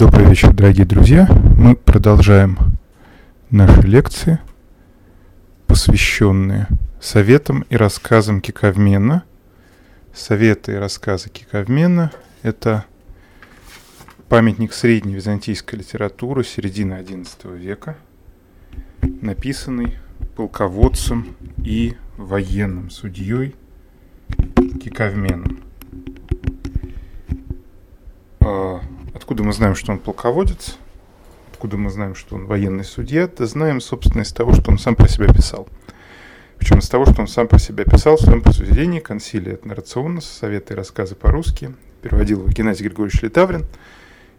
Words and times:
Добрый 0.00 0.30
вечер, 0.30 0.54
дорогие 0.54 0.86
друзья. 0.86 1.28
Мы 1.58 1.76
продолжаем 1.76 2.56
наши 3.50 3.82
лекции, 3.82 4.38
посвященные 5.66 6.68
советам 7.02 7.66
и 7.68 7.76
рассказам 7.76 8.40
Киковмена. 8.40 9.24
Советы 10.14 10.72
и 10.72 10.76
рассказы 10.76 11.28
Киковмена– 11.28 12.12
это 12.42 12.86
памятник 14.30 14.72
средней 14.72 15.16
византийской 15.16 15.80
литературы 15.80 16.44
середины 16.44 16.94
XI 16.94 17.58
века, 17.58 17.98
написанный 19.02 19.98
полководцем 20.34 21.36
и 21.58 21.94
военным 22.16 22.88
судьей 22.88 23.54
Киковменом. 24.82 25.60
Откуда 29.30 29.44
мы 29.44 29.52
знаем, 29.52 29.76
что 29.76 29.92
он 29.92 30.00
полководец? 30.00 30.76
Откуда 31.52 31.76
мы 31.76 31.90
знаем, 31.90 32.16
что 32.16 32.34
он 32.34 32.46
военный 32.46 32.82
судья? 32.82 33.28
Да 33.28 33.46
знаем, 33.46 33.80
собственно, 33.80 34.22
из 34.22 34.32
того, 34.32 34.52
что 34.54 34.72
он 34.72 34.78
сам 34.80 34.96
про 34.96 35.06
себя 35.06 35.32
писал. 35.32 35.68
Причем 36.58 36.80
из 36.80 36.88
того, 36.88 37.06
что 37.06 37.20
он 37.20 37.28
сам 37.28 37.46
про 37.46 37.60
себя 37.60 37.84
писал 37.84 38.16
в 38.16 38.22
своем 38.22 38.42
произведении 38.42 38.98
«Консилия 38.98 39.54
от 39.54 39.64
наррационно. 39.64 40.20
Советы 40.20 40.74
и 40.74 40.76
рассказы 40.76 41.14
по-русски». 41.14 41.72
Переводил 42.02 42.40
его 42.40 42.48
Геннадий 42.48 42.86
Григорьевич 42.86 43.22
Литаврин. 43.22 43.66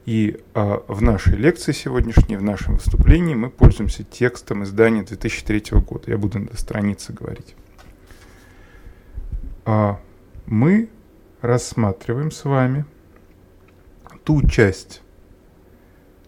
И 0.06 0.42
а, 0.54 0.84
в 0.90 1.02
нашей 1.02 1.38
лекции 1.38 1.72
сегодняшней, 1.72 2.36
в 2.36 2.44
нашем 2.44 2.76
выступлении 2.76 3.34
мы 3.34 3.50
пользуемся 3.50 4.04
текстом 4.04 4.66
издания 4.66 5.04
2003 5.04 5.80
года. 5.80 6.12
Я 6.12 6.18
буду 6.18 6.40
на 6.40 6.58
странице 6.58 7.14
говорить. 7.14 7.56
А, 9.64 10.02
мы 10.48 10.90
рассматриваем 11.40 12.30
с 12.30 12.44
вами 12.44 12.84
ту 14.24 14.48
часть 14.48 15.02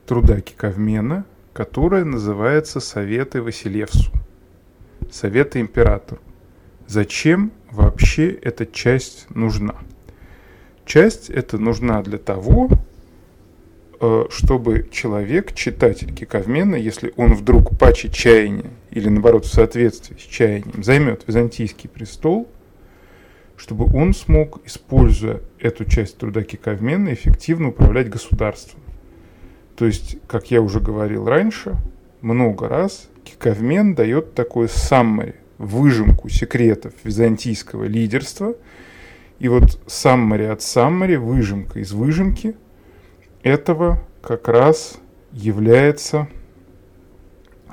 труда 0.05 0.41
Киковмена, 0.41 1.25
которая 1.53 2.03
называется 2.03 2.79
«Советы 2.79 3.41
Василевсу», 3.41 4.11
«Советы 5.11 5.59
императору». 5.59 6.21
Зачем 6.87 7.51
вообще 7.71 8.29
эта 8.29 8.65
часть 8.65 9.27
нужна? 9.29 9.75
Часть 10.85 11.29
эта 11.29 11.57
нужна 11.57 12.01
для 12.01 12.17
того, 12.17 12.69
э, 14.01 14.25
чтобы 14.29 14.89
человек, 14.91 15.53
читатель 15.53 16.13
Киковмена, 16.13 16.75
если 16.75 17.13
он 17.15 17.35
вдруг 17.35 17.77
паче 17.77 18.09
чаяния 18.09 18.71
или 18.91 19.07
наоборот 19.07 19.45
в 19.45 19.53
соответствии 19.53 20.17
с 20.17 20.21
чаянием 20.21 20.83
займет 20.83 21.23
византийский 21.27 21.89
престол– 21.89 22.49
чтобы 23.57 23.85
он 23.95 24.13
смог, 24.13 24.61
используя 24.65 25.41
эту 25.59 25.85
часть 25.85 26.17
труда 26.17 26.43
Киковмена, 26.43 27.13
эффективно 27.13 27.69
управлять 27.69 28.09
государством. 28.09 28.81
То 29.75 29.85
есть, 29.85 30.17
как 30.27 30.51
я 30.51 30.61
уже 30.61 30.79
говорил 30.79 31.25
раньше, 31.25 31.75
много 32.21 32.67
раз 32.67 33.09
Киковмен 33.23 33.95
дает 33.95 34.33
такое 34.33 34.67
саммари, 34.67 35.35
выжимку 35.57 36.29
секретов 36.29 36.93
византийского 37.03 37.85
лидерства. 37.85 38.55
И 39.39 39.47
вот 39.47 39.79
саммари 39.87 40.45
от 40.45 40.61
саммари, 40.61 41.15
выжимка 41.15 41.79
из 41.79 41.91
выжимки 41.91 42.55
этого 43.41 44.01
как 44.21 44.47
раз 44.47 44.99
является 45.31 46.27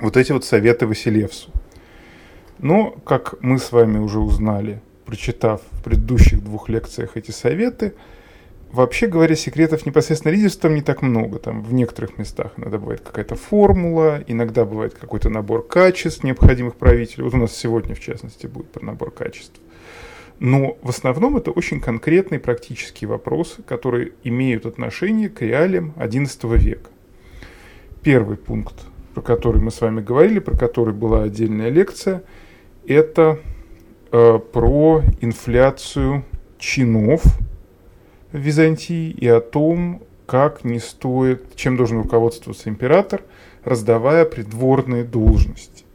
вот 0.01 0.17
эти 0.17 0.31
вот 0.31 0.43
советы 0.43 0.87
Василевсу. 0.87 1.51
Но, 2.57 2.91
как 2.91 3.41
мы 3.41 3.57
с 3.57 3.71
вами 3.71 3.99
уже 3.99 4.19
узнали 4.19 4.81
прочитав 5.11 5.61
в 5.71 5.83
предыдущих 5.83 6.41
двух 6.41 6.69
лекциях 6.69 7.17
эти 7.17 7.31
советы, 7.31 7.93
вообще 8.71 9.07
говоря, 9.07 9.35
секретов 9.35 9.85
непосредственно 9.85 10.31
лидерства 10.31 10.69
не 10.69 10.81
так 10.81 11.01
много. 11.01 11.37
Там 11.37 11.63
в 11.63 11.73
некоторых 11.73 12.17
местах 12.17 12.53
иногда 12.55 12.77
бывает 12.77 13.01
какая-то 13.01 13.35
формула, 13.35 14.23
иногда 14.27 14.63
бывает 14.63 14.93
какой-то 14.93 15.29
набор 15.29 15.67
качеств, 15.67 16.23
необходимых 16.23 16.77
правителю. 16.77 17.25
Вот 17.25 17.33
у 17.33 17.37
нас 17.37 17.53
сегодня, 17.53 17.93
в 17.93 17.99
частности, 17.99 18.47
будет 18.47 18.71
про 18.71 18.85
набор 18.85 19.11
качеств. 19.11 19.59
Но 20.39 20.77
в 20.81 20.89
основном 20.89 21.35
это 21.35 21.51
очень 21.51 21.81
конкретные 21.81 22.39
практические 22.39 23.09
вопросы, 23.09 23.63
которые 23.63 24.13
имеют 24.23 24.65
отношение 24.65 25.27
к 25.27 25.41
реалиям 25.41 25.93
XI 25.97 26.57
века. 26.57 26.89
Первый 28.01 28.37
пункт, 28.37 28.75
про 29.13 29.21
который 29.21 29.61
мы 29.61 29.71
с 29.71 29.81
вами 29.81 29.99
говорили, 29.99 30.39
про 30.39 30.57
который 30.57 30.93
была 30.93 31.23
отдельная 31.23 31.67
лекция, 31.67 32.23
это 32.87 33.39
Э, 34.13 34.39
про 34.39 35.03
инфляцию 35.21 36.25
чинов 36.57 37.23
в 38.33 38.37
Византии 38.37 39.09
и 39.09 39.25
о 39.25 39.39
том, 39.39 40.03
как 40.25 40.65
не 40.65 40.79
стоит, 40.79 41.55
чем 41.55 41.77
должен 41.77 42.01
руководствоваться 42.01 42.67
император, 42.67 43.21
раздавая 43.63 44.25
придворные 44.25 45.05
должности. 45.05 45.85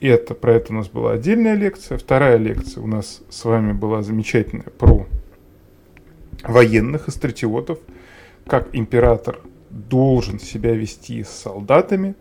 Это, 0.00 0.34
про 0.34 0.54
это 0.54 0.72
у 0.72 0.76
нас 0.76 0.88
была 0.88 1.12
отдельная 1.12 1.54
лекция. 1.54 1.98
Вторая 1.98 2.38
лекция 2.38 2.82
у 2.82 2.86
нас 2.86 3.20
с 3.28 3.44
вами 3.44 3.72
была 3.72 4.02
замечательная 4.02 4.70
про 4.78 5.06
военных 6.42 7.08
и 7.08 7.10
стратиотов, 7.10 7.78
как 8.46 8.74
император 8.74 9.38
должен 9.68 10.40
себя 10.40 10.72
вести 10.72 11.22
с 11.22 11.28
солдатами, 11.28 12.14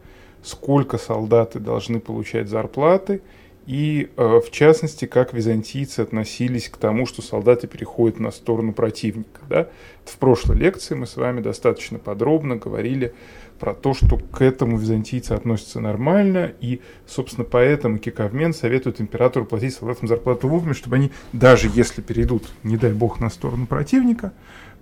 сколько 0.44 0.97
солдаты 0.97 1.59
должны 1.59 2.01
получать 2.01 2.50
зарплаты– 2.50 3.22
и, 3.72 4.09
э, 4.18 4.42
в 4.46 4.52
частности, 4.52 5.06
как 5.06 5.34
византийцы 5.34 6.02
относились 6.02 6.68
к 6.68 6.76
тому, 6.76 7.06
что 7.06 7.22
солдаты 7.22 7.68
переходят 7.68 8.20
на 8.20 8.32
сторону 8.32 8.74
противника. 8.74 9.40
Да? 9.48 9.70
В 10.04 10.18
прошлой 10.18 10.58
лекции 10.58 10.94
мы 10.94 11.08
с 11.08 11.16
вами 11.16 11.40
достаточно 11.40 11.98
подробно 11.98 12.58
говорили 12.58 13.14
про 13.62 13.74
то, 13.74 13.94
что 13.94 14.18
к 14.18 14.42
этому 14.42 14.78
византийцы 14.78 15.31
относятся 15.31 15.80
нормально, 15.80 16.52
и, 16.60 16.81
собственно, 17.08 17.46
поэтому 17.46 17.98
Киковмен 17.98 18.54
советует 18.54 19.00
императору 19.00 19.46
платить 19.46 19.74
солдатам 19.74 20.10
зарплату 20.10 20.50
вовремя, 20.50 20.74
чтобы 20.74 20.98
они, 20.98 21.14
даже 21.31 21.70
если 21.74 22.02
перейдут, 22.02 22.44
не 22.64 22.76
дай 22.76 22.92
бог, 22.92 23.22
на 23.22 23.30
сторону 23.30 23.68
противника, 23.68 24.34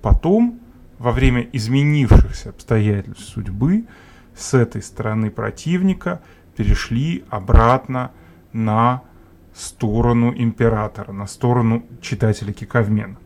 потом, 0.02 0.60
во 0.98 1.12
время 1.12 1.48
изменившихся 1.54 2.50
обстоятельств 2.50 3.30
судьбы, 3.36 3.84
с 4.36 4.56
этой 4.56 4.82
стороны 4.82 5.30
противника 5.30 6.24
перешли 6.56 7.24
обратно 7.30 8.14
сторону 9.54 10.34
императора, 10.36 11.12
на 11.12 11.28
сторону 11.28 11.84
читателя 12.02 12.54
Киковмена. 12.54 13.18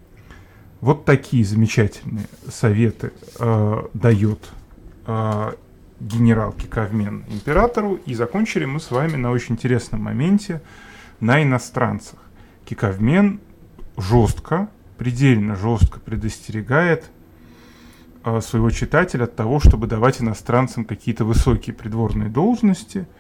Вот 0.82 1.06
такие 1.06 1.46
замечательные 1.46 2.26
советы 2.50 3.14
э, 3.40 3.84
дает 3.94 4.52
э, 5.06 5.54
генерал 6.00 6.52
Киковмен 6.52 7.24
императору. 7.30 7.96
И 8.06 8.16
закончили 8.16 8.66
мы 8.66 8.80
с 8.80 8.92
вами 8.92 9.16
на 9.16 9.32
очень 9.32 9.56
интересном 9.56 10.04
моменте 10.04 10.62
на 11.20 11.42
иностранцах. 11.42 12.20
Киковмен 12.66 13.40
жестко, 13.96 14.70
предельно 14.98 15.56
жестко 15.56 16.00
предостерегает 16.00 17.06
э, 18.26 18.42
своего 18.42 18.70
читателя 18.72 19.24
от 19.24 19.36
того, 19.36 19.62
чтобы 19.62 19.88
давать 19.88 20.22
иностранцам 20.22 20.84
какие-то 20.84 21.26
высокие 21.26 21.76
придворные 21.76 22.30
должности– 22.30 23.08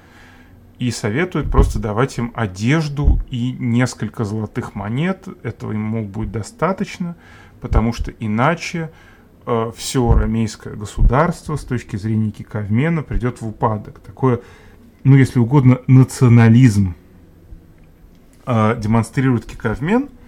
и 0.84 0.92
советует 0.92 1.50
просто 1.50 1.80
давать 1.80 2.18
им 2.18 2.34
одежду 2.36 3.22
и 3.30 3.54
несколько 3.54 4.26
золотых 4.26 4.76
монет. 4.76 5.28
Этого 5.42 5.72
мол, 5.72 6.04
будет 6.04 6.32
достаточно, 6.32 7.16
потому 7.62 7.94
что 7.94 8.12
иначе 8.12 8.92
э, 9.46 9.72
все 9.78 10.14
ромейское 10.14 10.76
государство 10.76 11.56
с 11.56 11.64
точки 11.64 11.96
зрения 11.96 12.32
Киковмена 12.32 13.02
придет 13.02 13.40
в 13.40 13.48
упадок. 13.48 14.00
Такое, 14.00 14.42
ну, 15.06 15.16
если 15.16 15.40
угодно, 15.40 15.80
национализм 15.88 16.96
э, 18.46 18.78
демонстрирует 18.78 19.46
Киковмен– 19.46 20.10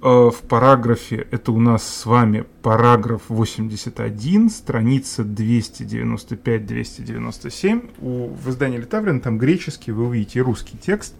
в 0.00 0.34
параграфе, 0.48 1.26
это 1.30 1.52
у 1.52 1.60
нас 1.60 1.86
с 1.86 2.06
вами 2.06 2.46
параграф 2.62 3.22
81, 3.28 4.50
страница 4.50 5.22
295-297. 5.22 7.90
У, 8.00 8.28
в 8.28 8.50
издании 8.50 8.78
Литаврина 8.78 9.20
там 9.20 9.38
греческий, 9.38 9.92
вы 9.92 10.06
увидите 10.06 10.40
русский 10.40 10.78
текст. 10.78 11.14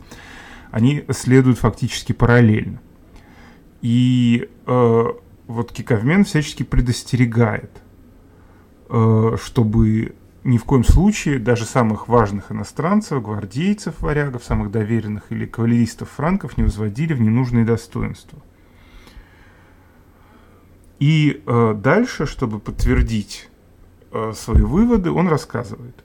Они 0.70 1.04
следуют 1.10 1.58
фактически 1.58 2.12
параллельно. 2.12 2.80
И 3.82 4.48
э, 4.66 5.04
вот 5.46 5.72
Киковмен 5.72 6.24
всячески 6.24 6.62
предостерегает, 6.62 7.70
э, 8.88 9.36
чтобы 9.42 10.14
ни 10.44 10.58
в 10.58 10.64
коем 10.64 10.84
случае 10.84 11.38
даже 11.38 11.64
самых 11.64 12.08
важных 12.08 12.52
иностранцев, 12.52 13.22
гвардейцев, 13.22 14.00
варягов, 14.00 14.44
самых 14.44 14.70
доверенных 14.70 15.24
или 15.30 15.46
кавалеристов 15.46 16.10
франков 16.10 16.56
не 16.56 16.64
возводили 16.64 17.14
в 17.14 17.20
ненужные 17.20 17.64
достоинства. 17.64 18.38
И 20.98 21.42
э, 21.46 21.74
дальше, 21.76 22.26
чтобы 22.26 22.58
подтвердить 22.58 23.48
э, 24.12 24.32
свои 24.34 24.62
выводы, 24.62 25.10
он 25.10 25.28
рассказывает. 25.28 25.96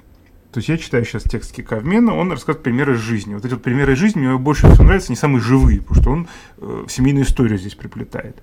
То 0.51 0.57
есть 0.57 0.67
я 0.67 0.77
читаю 0.77 1.05
сейчас 1.05 1.23
текст 1.23 1.53
Киковмена, 1.53 2.13
он 2.13 2.31
рассказывает 2.31 2.63
примеры 2.63 2.95
из 2.95 2.99
жизни. 2.99 3.33
Вот 3.35 3.45
эти 3.45 3.53
вот 3.53 3.63
примеры 3.63 3.93
из 3.93 3.97
жизни 3.97 4.19
мне 4.19 4.38
больше 4.38 4.69
всего 4.69 4.83
нравятся, 4.83 5.11
не 5.11 5.15
самые 5.15 5.41
живые, 5.41 5.79
потому 5.79 6.01
что 6.01 6.11
он 6.11 6.27
э, 6.57 6.85
семейную 6.89 7.25
историю 7.25 7.57
здесь 7.57 7.75
приплетает. 7.75 8.41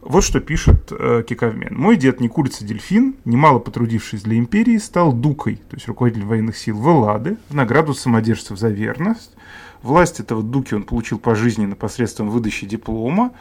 Вот 0.00 0.24
что 0.24 0.40
пишет 0.40 0.90
э, 0.90 1.22
Киковмен. 1.28 1.76
«Мой 1.76 1.96
дед 1.96 2.20
не 2.20 2.28
курица 2.28 2.64
дельфин, 2.64 3.16
немало 3.26 3.58
потрудившись 3.58 4.22
для 4.22 4.38
империи, 4.38 4.78
стал 4.78 5.12
дукой, 5.12 5.56
то 5.56 5.76
есть 5.76 5.86
руководитель 5.86 6.24
военных 6.24 6.56
сил 6.56 6.78
в 6.78 6.88
Эллады, 6.88 7.36
в 7.50 7.54
награду 7.54 7.92
самодержцев 7.92 8.58
за 8.58 8.68
верность. 8.68 9.32
Власть 9.82 10.20
этого 10.20 10.42
дуки 10.42 10.74
он 10.74 10.84
получил 10.84 11.18
пожизненно 11.18 11.76
посредством 11.76 12.30
выдачи 12.30 12.66
диплома, 12.66 13.32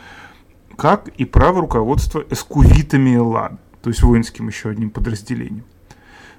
как 0.81 1.09
и 1.09 1.25
право 1.25 1.61
руководства 1.61 2.25
эскувитами 2.31 3.15
Эллады, 3.15 3.57
то 3.83 3.91
есть 3.91 4.01
воинским 4.01 4.47
еще 4.47 4.69
одним 4.69 4.89
подразделением. 4.89 5.63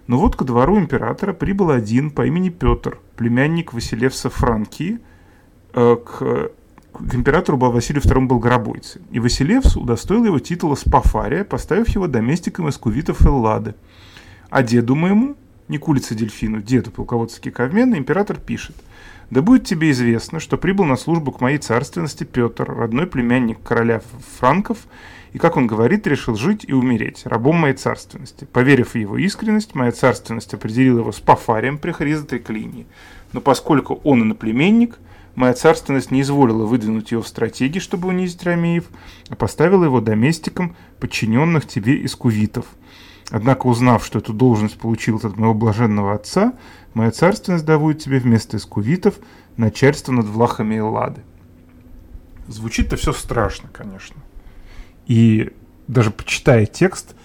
Но 0.08 0.18
вот 0.18 0.34
ко 0.34 0.44
двору 0.44 0.80
императора 0.80 1.32
прибыл 1.32 1.70
один 1.70 2.10
по 2.10 2.26
имени 2.26 2.48
Петр, 2.48 2.98
племянник 3.14 3.72
Василевса 3.72 4.30
Франкии, 4.30 4.98
э, 5.74 5.96
к 6.04 6.50
к 6.92 7.14
императору 7.14 7.56
Василию 7.56 8.02
II 8.02 8.26
Болгоробойце, 8.26 9.00
и 9.12 9.20
Василевс 9.20 9.76
удостоил 9.76 10.24
его 10.24 10.40
титула 10.40 10.74
Спафария, 10.74 11.44
поставив 11.44 11.88
его 11.90 12.08
доместиком 12.08 12.68
эскувитов 12.68 13.24
Эллады. 13.24 13.76
А 14.50 14.64
деду 14.64 14.96
моему, 14.96 15.36
Никулице 15.68 16.16
Дельфину, 16.16 16.60
деду 16.60 16.90
полководца 16.90 17.40
Киковмена, 17.40 17.94
император 17.94 18.40
пишет– 18.40 18.74
да 19.32 19.40
будет 19.40 19.64
тебе 19.64 19.90
известно, 19.92 20.40
что 20.40 20.58
прибыл 20.58 20.84
на 20.84 20.96
службу 20.96 21.32
к 21.32 21.40
моей 21.40 21.56
царственности 21.56 22.24
Петр, 22.24 22.70
родной 22.70 23.06
племянник 23.06 23.62
короля 23.62 24.02
Франков, 24.38 24.80
и, 25.32 25.38
как 25.38 25.56
он 25.56 25.66
говорит, 25.66 26.06
решил 26.06 26.36
жить 26.36 26.66
и 26.68 26.74
умереть, 26.74 27.22
рабом 27.24 27.56
моей 27.56 27.74
царственности. 27.74 28.44
Поверив 28.52 28.92
в 28.92 28.98
его 28.98 29.16
искренность, 29.16 29.74
моя 29.74 29.90
царственность 29.90 30.52
определила 30.52 30.98
его 30.98 31.12
с 31.12 31.20
пафарием 31.20 31.78
при 31.78 31.92
Хризотой 31.92 32.40
клинии. 32.40 32.86
Но 33.32 33.40
поскольку 33.40 34.02
он 34.04 34.20
иноплеменник, 34.20 34.98
моя 35.34 35.54
царственность 35.54 36.10
не 36.10 36.20
изволила 36.20 36.66
выдвинуть 36.66 37.10
его 37.10 37.22
в 37.22 37.28
стратегии, 37.28 37.78
чтобы 37.78 38.08
унизить 38.08 38.44
Ромеев, 38.44 38.84
а 39.30 39.34
поставила 39.34 39.84
его 39.84 40.02
доместиком 40.02 40.76
подчиненных 41.00 41.66
тебе 41.66 41.94
из 41.94 42.14
кувитов. 42.16 42.66
Однако, 43.32 43.66
узнав, 43.66 44.04
что 44.04 44.18
эту 44.18 44.34
должность 44.34 44.78
получил 44.78 45.16
от 45.16 45.38
моего 45.38 45.54
блаженного 45.54 46.12
отца, 46.12 46.52
моя 46.92 47.10
царственность 47.10 47.64
давует 47.64 47.98
тебе 47.98 48.18
вместо 48.18 48.58
искувитов 48.58 49.14
начальство 49.56 50.12
над 50.12 50.26
влахами 50.26 50.74
Эллады. 50.74 51.22
Звучит-то 52.46 52.96
все 52.96 53.14
страшно, 53.14 53.70
конечно. 53.72 54.16
И 55.06 55.50
даже 55.88 56.10
почитая 56.10 56.66
текст, 56.66 57.16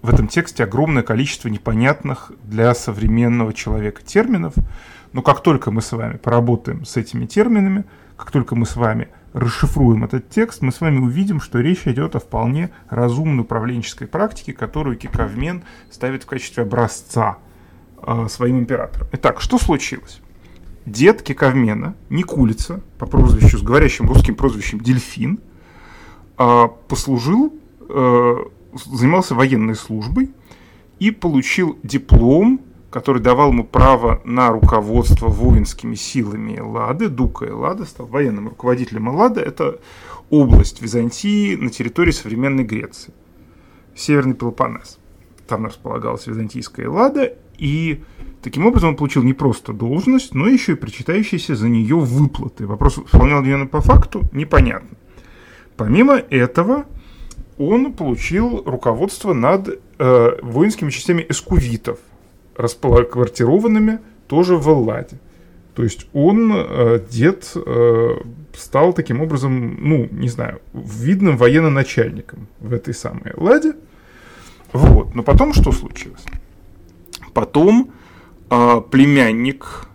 в 0.00 0.08
этом 0.08 0.28
тексте 0.28 0.64
огромное 0.64 1.02
количество 1.02 1.48
непонятных 1.48 2.32
для 2.44 2.74
современного 2.74 3.52
человека 3.52 4.02
терминов, 4.02 4.54
но 5.12 5.20
как 5.20 5.42
только 5.42 5.70
мы 5.70 5.82
с 5.82 5.92
вами 5.92 6.16
поработаем 6.16 6.86
с 6.86 6.96
этими 6.96 7.26
терминами, 7.26 7.84
как 8.16 8.30
только 8.30 8.56
мы 8.56 8.64
с 8.64 8.76
вами 8.76 9.08
расшифруем 9.34 10.04
этот 10.04 10.30
текст, 10.30 10.62
мы 10.62 10.72
с 10.72 10.80
вами 10.80 11.00
увидим, 11.00 11.40
что 11.40 11.60
речь 11.60 11.86
идет 11.86 12.14
о 12.14 12.20
вполне 12.20 12.70
разумной 12.88 13.42
управленческой 13.42 14.06
практике, 14.06 14.52
которую 14.52 14.96
Киковмен 14.96 15.64
ставит 15.90 16.22
в 16.22 16.26
качестве 16.26 16.62
образца 16.62 17.38
э, 18.00 18.28
своим 18.30 18.60
императорам. 18.60 19.08
Итак, 19.12 19.40
что 19.40 19.58
случилось? 19.58 20.20
Дед 20.86 21.22
Киковмена, 21.22 21.94
Никулица, 22.10 22.80
по 22.98 23.06
прозвищу, 23.06 23.58
с 23.58 23.62
говорящим 23.62 24.08
русским 24.08 24.36
прозвищем 24.36 24.80
Дельфин, 24.80 25.40
э, 26.38 26.68
послужил, 26.88 27.52
э, 27.88 28.36
занимался 28.86 29.34
военной 29.34 29.74
службой 29.74 30.30
и 31.00 31.10
получил 31.10 31.76
диплом 31.82 32.60
который 32.94 33.20
давал 33.20 33.50
ему 33.50 33.64
право 33.64 34.20
на 34.24 34.50
руководство 34.50 35.26
воинскими 35.26 35.96
силами 35.96 36.56
Эллады. 36.56 37.08
Дука 37.08 37.44
Эллады 37.44 37.86
стал 37.86 38.06
военным 38.06 38.50
руководителем 38.50 39.08
Эллады. 39.08 39.40
Это 39.40 39.80
область 40.30 40.80
Византии 40.80 41.56
на 41.56 41.70
территории 41.70 42.12
современной 42.12 42.62
Греции. 42.62 43.12
Северный 43.96 44.34
Пелопоннес. 44.34 45.00
Там 45.48 45.66
располагалась 45.66 46.28
византийская 46.28 46.86
Эллада, 46.86 47.36
и 47.58 48.00
таким 48.44 48.64
образом 48.64 48.90
он 48.90 48.96
получил 48.96 49.24
не 49.24 49.32
просто 49.32 49.72
должность, 49.72 50.32
но 50.32 50.46
еще 50.46 50.74
и 50.74 50.76
причитающиеся 50.76 51.56
за 51.56 51.68
нее 51.68 51.98
выплаты. 51.98 52.64
Вопрос, 52.64 52.98
выполнял 52.98 53.42
ли 53.42 53.52
он 53.52 53.66
по 53.66 53.80
факту, 53.80 54.22
непонятно. 54.30 54.96
Помимо 55.76 56.14
этого, 56.14 56.84
он 57.58 57.92
получил 57.92 58.62
руководство 58.64 59.32
над 59.32 59.80
э, 59.98 60.38
воинскими 60.42 60.90
частями 60.90 61.26
эскувитов– 61.28 61.98
расквартированными 62.56 64.00
тоже 64.26 64.56
в 64.56 64.68
Элладе. 64.68 65.18
То 65.74 65.82
есть 65.82 66.06
он, 66.12 66.52
э, 66.54 67.00
дед, 67.10 67.52
э, 67.56 68.16
стал 68.56 68.92
таким 68.92 69.20
образом, 69.20 69.76
ну, 69.80 70.08
не 70.12 70.28
знаю, 70.28 70.60
видным 70.72 71.36
военно-начальником 71.36 72.46
в 72.60 72.72
этой 72.72 72.94
самой 72.94 73.32
Элладе. 73.36 73.74
Вот. 74.72 75.14
Но 75.14 75.22
потом 75.22 75.52
что 75.52 75.72
случилось? 75.72 76.24
Потом 77.32 77.90
э, 78.50 78.80
племянник 78.90 79.88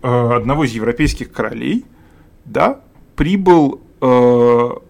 одного 0.00 0.64
из 0.64 0.72
европейских 0.72 1.32
королей, 1.32 1.84
да, 2.44 2.80
прибыл 3.16 3.80
к 3.98 4.80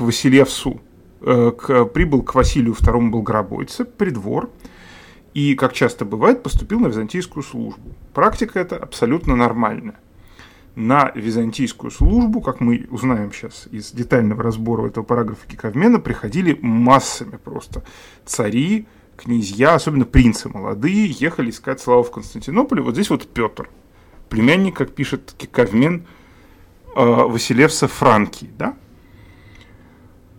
Василевсу, 0.00 0.80
к, 1.20 1.84
прибыл 1.84 2.22
к 2.22 2.34
Василию 2.34 2.72
II 2.72 3.10
Болгоробойце, 3.10 3.84
придвор, 3.84 4.48
и, 5.34 5.54
как 5.54 5.72
часто 5.72 6.04
бывает, 6.04 6.42
поступил 6.42 6.80
на 6.80 6.88
византийскую 6.88 7.42
службу. 7.42 7.94
Практика 8.12 8.60
эта 8.60 8.76
абсолютно 8.76 9.34
нормальная. 9.34 9.98
На 10.74 11.12
византийскую 11.14 11.90
службу, 11.90 12.40
как 12.40 12.60
мы 12.60 12.86
узнаем 12.90 13.32
сейчас 13.32 13.68
из 13.70 13.92
детального 13.92 14.42
разбора 14.42 14.88
этого 14.88 15.04
параграфа 15.04 15.46
Киковмена, 15.46 16.00
приходили 16.00 16.58
массами 16.62 17.36
просто. 17.36 17.82
Цари, 18.24 18.86
князья, 19.16 19.74
особенно 19.74 20.04
принцы 20.04 20.48
молодые, 20.48 21.10
ехали 21.10 21.50
искать 21.50 21.80
славу 21.80 22.02
в 22.02 22.10
Константинополе. 22.10 22.82
Вот 22.82 22.94
здесь 22.94 23.10
вот 23.10 23.26
Петр, 23.26 23.68
племянник, 24.28 24.76
как 24.76 24.94
пишет 24.94 25.34
Киковмен, 25.36 26.06
э, 26.96 27.00
Василевса 27.04 27.86
Франки. 27.86 28.48
Да? 28.58 28.74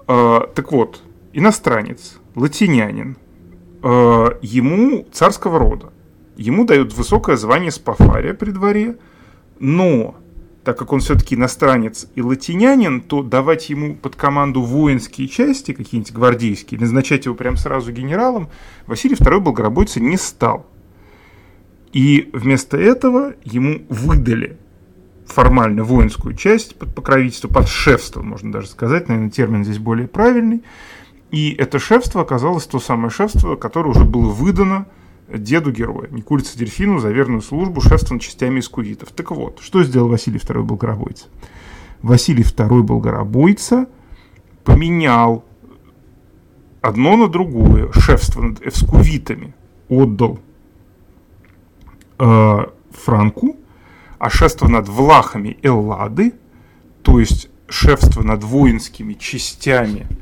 Э, 0.08 0.42
так 0.54 0.72
вот, 0.72 1.02
иностранец, 1.32 2.20
латинянин, 2.36 3.18
Э, 3.86 4.38
ему 4.42 5.06
царского 5.12 5.60
рода. 5.60 5.92
Ему 6.38 6.66
дают 6.66 6.94
высокое 6.94 7.36
звание 7.36 7.70
спафария 7.70 8.34
при 8.34 8.52
дворе, 8.52 8.96
но 9.60 10.16
так 10.64 10.80
как 10.80 10.94
он 10.94 11.02
все-таки 11.02 11.36
иностранец 11.36 12.08
и 12.16 12.22
латинянин, 12.22 13.02
то 13.02 13.22
давать 13.22 13.70
ему 13.70 13.96
под 13.96 14.16
команду 14.16 14.62
воинские 14.62 15.28
части, 15.28 15.74
какие-нибудь 15.74 16.14
гвардейские, 16.14 16.80
назначать 16.80 17.26
его 17.26 17.36
прям 17.36 17.58
сразу 17.58 17.92
генералом, 17.92 18.48
Василий 18.88 19.16
II 19.16 19.42
Болгоробойца 19.42 20.00
не 20.00 20.16
стал. 20.16 20.66
И 21.92 22.30
вместо 22.32 22.78
этого 22.78 23.34
ему 23.44 23.82
выдали 23.90 24.58
формально 25.26 25.84
воинскую 25.84 26.36
часть 26.36 26.78
под 26.78 26.96
покровительство, 26.96 27.50
под 27.50 27.68
шефство, 27.68 28.22
можно 28.22 28.50
даже 28.54 28.68
сказать, 28.68 29.10
наверное, 29.10 29.30
термин 29.30 29.66
здесь 29.66 29.80
более 29.80 30.08
правильный, 30.08 30.64
и 31.34 31.52
это 31.58 31.80
шефство 31.80 32.22
оказалось 32.22 32.68
то 32.68 32.80
самое 32.80 33.10
шефство, 33.10 33.56
которое 33.56 33.90
уже 33.90 34.06
было 34.06 34.30
выдано 34.30 34.86
деду 35.28 35.72
героя, 35.72 36.08
Никулице 36.12 36.56
Дельфину, 36.60 37.00
за 37.00 37.10
верную 37.10 37.42
службу 37.42 37.82
шефством 37.82 38.20
частями 38.20 38.60
искувитов. 38.60 39.10
Так 39.10 39.32
вот, 39.32 39.60
что 39.60 39.84
сделал 39.84 40.10
Василий 40.10 40.38
II 40.38 40.62
Болгоробойца? 40.62 41.26
Василий 42.04 42.44
II 42.44 42.84
Болгоробойца 42.84 43.88
поменял 44.64 45.44
одно 46.82 47.18
на 47.18 47.28
другое 47.28 47.92
шефство 47.94 48.44
над 48.44 48.62
эскувитами, 48.62 49.56
отдал 49.90 50.38
э, 52.20 52.60
Франку, 52.92 53.56
а 54.20 54.30
шефство 54.30 54.68
над 54.68 54.88
влахами 54.88 55.58
Эллады, 55.64 56.34
то 57.02 57.20
есть 57.20 57.50
шефство 57.68 58.22
над 58.22 58.44
воинскими 58.44 59.14
частями– 59.16 60.06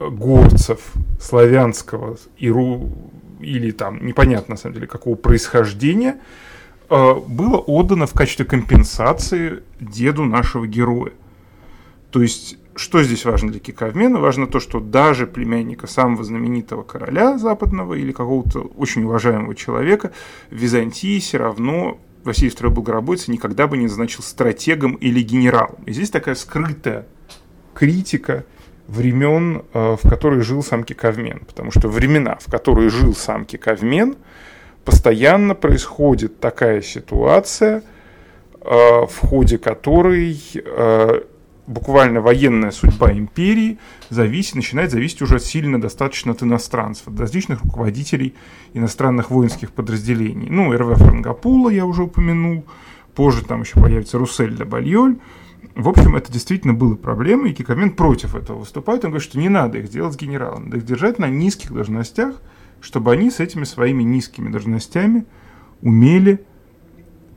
горцев 0.00 0.92
славянского 1.20 2.16
иру, 2.38 2.90
или 3.40 3.70
там 3.70 4.04
непонятно 4.04 4.54
на 4.54 4.58
самом 4.58 4.74
деле 4.74 4.86
какого 4.86 5.14
происхождения, 5.14 6.18
э, 6.88 7.14
было 7.14 7.58
отдано 7.58 8.06
в 8.06 8.14
качестве 8.14 8.46
компенсации 8.46 9.62
деду 9.78 10.24
нашего 10.24 10.66
героя. 10.66 11.12
То 12.10 12.22
есть, 12.22 12.58
что 12.74 13.02
здесь 13.02 13.24
важно 13.24 13.50
для 13.50 13.60
Киковмена? 13.60 14.18
Важно 14.20 14.46
то, 14.46 14.58
что 14.58 14.80
даже 14.80 15.26
племянника 15.26 15.86
самого 15.86 16.24
знаменитого 16.24 16.82
короля 16.82 17.38
западного 17.38 17.94
или 17.94 18.12
какого-то 18.12 18.60
очень 18.76 19.04
уважаемого 19.04 19.54
человека 19.54 20.12
в 20.50 20.54
Византии 20.54 21.20
все 21.20 21.38
равно 21.38 21.98
Василий 22.24 22.50
II 22.50 22.70
Болгоробойца 22.70 23.30
никогда 23.30 23.66
бы 23.66 23.76
не 23.76 23.84
назначил 23.84 24.22
стратегом 24.22 24.94
или 24.94 25.20
генералом. 25.22 25.76
И 25.86 25.92
здесь 25.92 26.10
такая 26.10 26.34
скрытая 26.34 27.06
критика– 27.74 28.46
времен, 28.90 29.62
э, 29.72 29.96
в 30.02 30.08
которые 30.08 30.42
жил 30.42 30.62
сам 30.62 30.84
Киковмен. 30.84 31.40
Потому 31.46 31.70
что 31.70 31.88
времена, 31.88 32.38
в 32.40 32.50
которые 32.50 32.90
жил 32.90 33.14
сам 33.14 33.44
Киковмен, 33.44 34.16
постоянно 34.84 35.54
происходит 35.54 36.40
такая 36.40 36.82
ситуация, 36.82 37.82
э, 38.60 38.64
в 38.64 39.16
ходе 39.20 39.58
которой 39.58 40.40
э, 40.54 41.20
буквально 41.66 42.20
военная 42.20 42.72
судьба 42.72 43.12
империи 43.12 43.78
зависит, 44.10 44.56
начинает 44.56 44.90
зависеть 44.90 45.22
уже 45.22 45.38
сильно 45.38 45.80
достаточно 45.80 46.32
от 46.32 46.42
иностранцев, 46.42 47.06
от 47.06 47.20
различных 47.20 47.62
руководителей 47.62 48.34
иностранных 48.74 49.30
воинских 49.30 49.70
подразделений. 49.70 50.48
Ну, 50.50 50.72
РВ 50.76 50.98
Франгапула 50.98 51.70
я 51.70 51.86
уже 51.86 52.02
упомянул, 52.02 52.64
позже 53.14 53.44
там 53.44 53.62
еще 53.62 53.80
появится 53.80 54.18
Руссель 54.18 54.56
де 54.56 54.64
Бальоль. 54.64 55.18
В 55.74 55.88
общем, 55.88 56.16
это 56.16 56.32
действительно 56.32 56.74
было 56.74 56.96
проблемой, 56.96 57.50
и 57.50 57.54
Кикамен 57.54 57.92
против 57.92 58.34
этого 58.34 58.58
выступает. 58.58 59.04
Он 59.04 59.10
говорит, 59.10 59.28
что 59.28 59.38
не 59.38 59.48
надо 59.48 59.78
их 59.78 59.88
делать 59.88 60.20
генералом, 60.20 60.64
надо 60.64 60.78
их 60.78 60.84
держать 60.84 61.18
на 61.18 61.28
низких 61.28 61.72
должностях, 61.72 62.40
чтобы 62.80 63.12
они 63.12 63.30
с 63.30 63.40
этими 63.40 63.64
своими 63.64 64.02
низкими 64.02 64.50
должностями 64.50 65.26
умели 65.82 66.44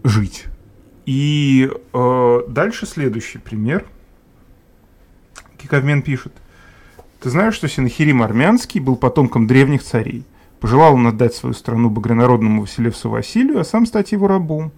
жить. 0.03 0.45
И 1.05 1.69
э, 1.93 2.39
дальше 2.47 2.85
следующий 2.85 3.37
пример. 3.37 3.85
Кикавмен 5.57 6.01
пишет. 6.01 6.33
Ты 7.19 7.29
знаешь, 7.29 7.55
что 7.55 7.67
Синахирим 7.67 8.21
Армянский 8.21 8.79
был 8.79 8.95
потомком 8.95 9.47
древних 9.47 9.83
царей. 9.83 10.25
Пожелал 10.59 10.95
он 10.95 11.07
отдать 11.07 11.33
свою 11.33 11.53
страну 11.53 11.89
богонародному 11.89 12.61
Василевсу 12.61 13.09
Василию, 13.09 13.59
а 13.59 13.63
сам 13.63 13.85
стать 13.85 14.11
его 14.11 14.27
рабом. 14.27 14.71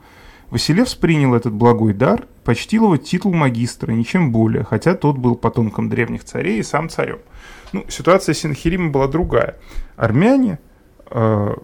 Василевс 0.50 0.96
принял 0.96 1.34
этот 1.36 1.54
благой 1.54 1.94
дар, 1.94 2.28
почтил 2.46 2.86
его 2.86 2.98
титул 2.98 3.34
магистра, 3.34 3.92
ничем 3.92 4.32
более, 4.32 4.64
хотя 4.64 4.96
тот 4.96 5.18
был 5.18 5.36
потомком 5.36 5.90
древних 5.90 6.24
царей 6.24 6.60
и 6.60 6.64
сам 6.64 6.90
царем. 6.90 7.20
Ну, 7.74 7.84
ситуация 7.90 8.34
Синахирима 8.34 8.92
была 8.92 9.08
другая. 9.08 9.58
Армяне, 9.98 10.60
э, 11.10 11.56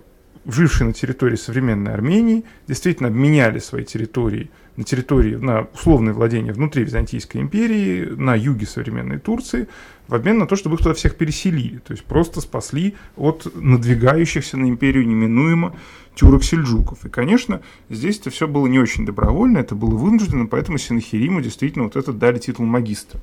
жившие 0.46 0.88
на 0.88 0.94
территории 0.94 1.36
современной 1.36 1.94
Армении, 1.94 2.46
действительно 2.68 3.10
обменяли 3.10 3.60
свои 3.60 3.84
территории 3.84 4.50
на 4.78 4.84
территории, 4.84 5.36
на 5.36 5.68
условные 5.74 6.14
владения 6.14 6.54
внутри 6.54 6.84
Византийской 6.84 7.42
империи, 7.42 8.06
на 8.06 8.36
юге 8.36 8.66
современной 8.66 9.20
Турции, 9.20 9.68
в 10.08 10.16
обмен 10.16 10.38
на 10.40 10.48
то, 10.48 10.56
чтобы 10.56 10.76
их 10.76 10.82
туда 10.82 10.94
всех 10.94 11.16
переселили. 11.16 11.78
То 11.80 11.94
есть 11.94 12.06
просто 12.06 12.42
спасли 12.42 12.96
от 13.16 13.52
надвигающихся 13.54 14.58
на 14.58 14.68
империю 14.70 15.08
неминуемо 15.08 15.76
тюрок-сельджуков. 16.16 17.06
И, 17.06 17.10
конечно, 17.10 17.62
здесь 17.90 18.20
это 18.20 18.30
все 18.30 18.48
было 18.48 18.68
не 18.68 18.80
очень 18.80 19.06
добровольно, 19.06 19.60
это 19.60 19.76
было 19.76 19.96
вынуждено, 19.96 20.48
поэтому 20.48 20.78
Синахириму 20.78 21.42
действительно 21.42 21.86
вот 21.86 21.96
этот 21.96 22.18
дали 22.18 22.40
титул 22.40 22.66
магистра. 22.66 23.22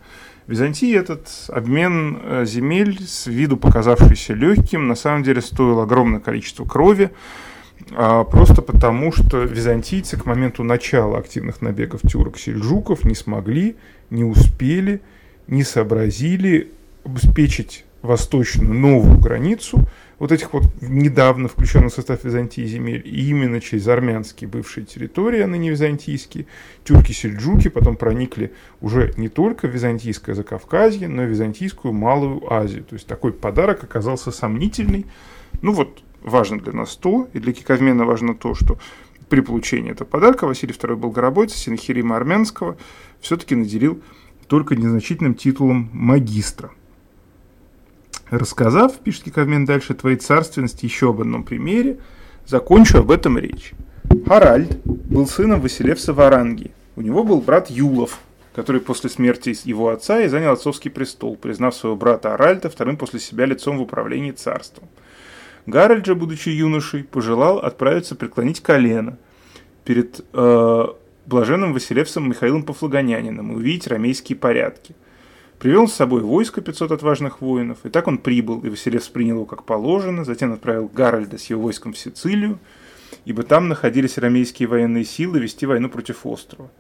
Византии 0.49 0.97
этот 0.97 1.29
обмен 1.49 2.21
э, 2.23 2.45
земель, 2.47 2.99
с 3.07 3.27
виду 3.27 3.59
показавшийся 3.59 4.33
легким, 4.33 4.89
на 4.89 4.95
самом 4.95 5.23
деле 5.23 5.43
стоил 5.43 5.79
огромное 5.79 6.21
количество 6.21 6.65
крови, 6.65 7.11
а, 7.93 8.25
просто 8.25 8.63
потому, 8.63 9.13
что 9.13 9.43
византийцы 9.43 10.17
к 10.17 10.25
моменту 10.25 10.65
начала 10.65 11.19
активных 11.19 11.61
набегов 11.61 12.01
тюрок-сельджуков 12.01 13.05
не 13.05 13.15
смогли, 13.15 13.77
не 14.09 14.25
успели, 14.25 15.03
не 15.49 15.65
сообразили 15.65 16.73
обеспечить 17.05 17.85
восточную 18.01 18.73
новую 18.73 19.19
границу 19.19 19.87
вот 20.19 20.33
этих 20.33 20.53
вот 20.53 20.65
недавно 20.81 21.49
включенных 21.49 21.93
в 21.93 21.95
состав 21.95 22.25
Византии 22.25 22.65
земель, 22.67 23.03
и 23.05 23.31
именно 23.31 23.61
через 23.61 23.87
армянские 23.87 24.49
бывшие 24.49 24.85
территории, 24.85 25.41
а 25.41 25.47
ныне 25.47 25.71
византийские, 25.71 26.47
тюрки-сельджуки 26.85 27.69
потом 27.69 27.97
проникли 27.97 28.53
уже 28.81 29.13
не 29.17 29.29
только 29.29 29.69
в 29.69 29.71
византийское 29.71 30.35
Закавказье, 30.35 31.09
но 31.09 31.23
и 31.23 31.27
в 31.27 31.31
византийскую 31.31 31.93
Малую 31.93 32.53
Азию. 32.53 32.85
То 32.85 32.95
есть 32.95 33.07
такой 33.07 33.33
подарок 33.33 33.85
оказался 33.85 34.33
сомнительный. 34.33 35.07
Ну 35.63 35.73
вот, 35.73 36.03
важно 36.23 36.59
для 36.59 36.73
нас 36.73 36.97
то, 36.97 37.29
и 37.33 37.39
для 37.39 37.53
Киковмена 37.53 38.05
важно 38.05 38.35
то, 38.35 38.55
что 38.55 38.79
при 39.29 39.41
получении 39.41 39.93
этого 39.93 40.09
подарка 40.09 40.47
Василий 40.47 40.73
II 40.73 40.97
Болгоробойца, 40.97 41.57
Синхирима 41.57 42.17
Армянского, 42.17 42.77
все-таки 43.21 43.55
наделил 43.55 44.01
только 44.47 44.75
незначительным 44.75 45.35
титулом 45.35 45.91
магистра. 45.93 46.71
Рассказав, 48.31 48.99
пишет 48.99 49.25
Киковмен 49.25 49.65
дальше, 49.65 49.95
твоей 49.95 50.17
царственности 50.17 50.85
еще 50.85 51.11
об 51.11 51.21
одном 51.21 51.45
примере, 51.45 51.99
закончу 52.47 52.99
об 52.99 53.11
этом 53.11 53.39
речь. 53.39 53.73
Харальд 54.27 54.81
был 54.85 55.27
сыном 55.27 55.61
Василевса 55.61 56.13
Варанги. 56.13 56.73
У 56.97 57.01
него 57.01 57.25
был 57.25 57.41
брат 57.41 57.71
Юлов, 57.71 58.21
который 58.55 58.81
после 58.81 59.09
смерти 59.09 59.57
его 59.65 59.89
отца 59.89 60.21
и 60.21 60.29
занял 60.29 60.53
отцовский 60.53 60.91
престол, 60.91 61.37
признав 61.37 61.75
своего 61.75 61.97
брата 61.97 62.35
Аральда 62.35 62.69
вторым 62.69 62.97
после 62.97 63.21
себя 63.21 63.47
лицом 63.47 63.79
в 63.79 63.83
управлении 63.83 64.33
царством. 64.33 64.89
Гарольд 65.67 66.07
же, 66.07 66.15
будучи 66.15 66.49
юношей, 66.49 67.05
пожелал 67.05 67.59
отправиться 67.59 68.15
преклонить 68.15 68.61
колено 68.61 69.19
перед 69.85 70.25
э, 70.33 70.85
блаженным 71.27 71.73
Василевсом 71.73 72.29
Михаилом 72.29 72.63
Пафлагонянином 72.63 73.53
и 73.53 73.57
увидеть 73.57 73.87
ромейские 73.87 74.37
порядки. 74.37 74.95
Привел 75.59 75.89
с 75.89 75.95
собой 75.95 76.23
войско 76.23 76.61
500 76.61 76.93
отважных 76.93 77.41
воинов, 77.41 77.79
и 77.85 77.89
так 77.89 78.07
он 78.07 78.19
прибыл, 78.19 78.61
и 78.61 78.69
Василевс 78.69 79.09
принял 79.09 79.37
его 79.37 79.45
как 79.45 79.65
положено, 79.65 80.25
затем 80.25 80.53
отправил 80.53 80.89
Гарольда 80.93 81.39
с 81.39 81.47
его 81.47 81.63
войском 81.63 81.93
в 81.93 81.99
Сицилию, 81.99 82.59
ибо 83.25 83.43
там 83.43 83.69
находились 83.69 84.19
ромейские 84.19 84.69
военные 84.69 85.05
силы 85.05 85.41
вести 85.41 85.67
войну 85.67 85.89
против 85.89 86.25
острова. 86.25 86.71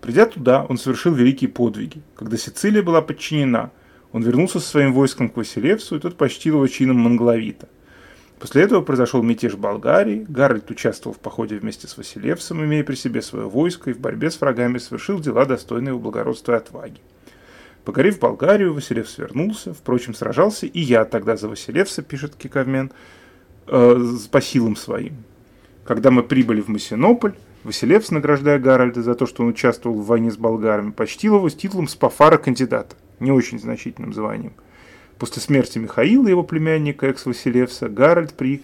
Придя 0.00 0.26
туда, 0.26 0.64
он 0.68 0.78
совершил 0.78 1.14
великие 1.14 1.48
подвиги. 1.48 2.02
Когда 2.16 2.36
Сицилия 2.36 2.82
была 2.82 3.02
подчинена, 3.02 3.70
он 4.12 4.22
вернулся 4.22 4.60
со 4.60 4.68
своим 4.68 4.92
войском 4.92 5.28
к 5.28 5.36
Василевсу, 5.36 5.96
и 5.96 6.00
тот 6.00 6.16
почтил 6.16 6.56
его 6.56 6.66
чином 6.66 6.98
Мангловита– 6.98 7.68
После 8.44 8.62
этого 8.62 8.82
произошел 8.82 9.22
мятеж 9.22 9.54
Болгарии, 9.54 10.26
Гарольд 10.28 10.70
участвовал 10.70 11.16
в 11.16 11.18
походе 11.18 11.56
вместе 11.56 11.88
с 11.88 11.96
Василевсом, 11.96 12.62
имея 12.62 12.84
при 12.84 12.94
себе 12.94 13.22
свое 13.22 13.48
войско, 13.48 13.88
и 13.88 13.94
в 13.94 14.00
борьбе 14.00 14.30
с 14.30 14.38
врагами 14.38 14.76
совершил 14.76 15.18
дела, 15.18 15.46
достойные 15.46 15.92
его 15.92 15.98
благородства 15.98 16.52
и 16.52 16.56
отваги. 16.56 17.00
Покорив 17.84 18.18
Болгарию, 18.18 18.72
Василевс 18.72 19.18
вернулся, 19.18 19.74
впрочем, 19.74 20.14
сражался 20.14 20.66
и 20.66 20.80
я 20.80 21.04
тогда 21.04 21.36
за 21.36 21.48
Василевса, 21.48 22.02
пишет 22.02 22.34
Киковмен, 22.34 22.92
э, 23.66 24.06
по 24.30 24.40
силам 24.40 24.76
своим. 24.76 25.16
Когда 25.84 26.10
мы 26.10 26.22
прибыли 26.22 26.60
в 26.60 26.68
Масинополь, 26.68 27.34
Василевс, 27.62 28.10
награждая 28.10 28.58
Гарольда 28.58 29.02
за 29.02 29.14
то, 29.14 29.26
что 29.26 29.42
он 29.42 29.50
участвовал 29.50 29.98
в 29.98 30.06
войне 30.06 30.30
с 30.30 30.36
болгарами, 30.36 30.92
почтил 30.92 31.36
его 31.36 31.48
с 31.48 31.54
титулом 31.54 31.88
Спафара 31.88 32.38
кандидата, 32.38 32.96
не 33.20 33.32
очень 33.32 33.58
значительным 33.58 34.12
званием– 34.12 34.52
После 35.18 35.40
смерти 35.40 35.78
Михаила, 35.78 36.26
его 36.28 36.42
племянника 36.42 37.06
экс-Василевса, 37.06 37.88
Гарольд 37.88 38.34
при 38.34 38.62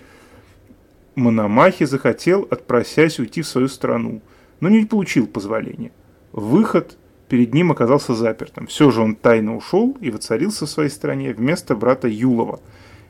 Мономахе 1.15 1.87
захотел, 1.87 2.47
отпросясь, 2.51 3.19
уйти 3.19 3.43
в 3.43 3.47
свою 3.47 3.69
страну, 3.69 4.21
но 4.59 4.69
не 4.69 4.85
получил 4.85 5.27
позволения. 5.27 5.93
Выход 6.33 6.99
перед 7.31 7.55
ним 7.55 7.71
оказался 7.71 8.13
запертым. 8.13 8.67
Все 8.67 8.91
же 8.91 9.01
он 9.01 9.15
тайно 9.15 9.57
ушел 9.57 9.97
и 10.01 10.11
воцарился 10.11 10.67
в 10.67 10.69
своей 10.69 10.91
стране 10.91 11.33
вместо 11.33 11.77
брата 11.77 12.09
Юлова. 12.09 12.59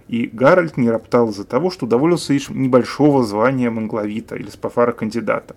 И 0.08 0.28
Гарольд 0.30 0.76
не 0.76 0.90
роптал 0.90 1.30
из-за 1.30 1.44
того, 1.44 1.70
что 1.70 1.86
удостоился 1.86 2.34
лишь 2.34 2.50
небольшого 2.50 3.24
звания 3.24 3.70
манглавита 3.70 4.36
или 4.36 4.50
спафарокандидата. 4.50 5.56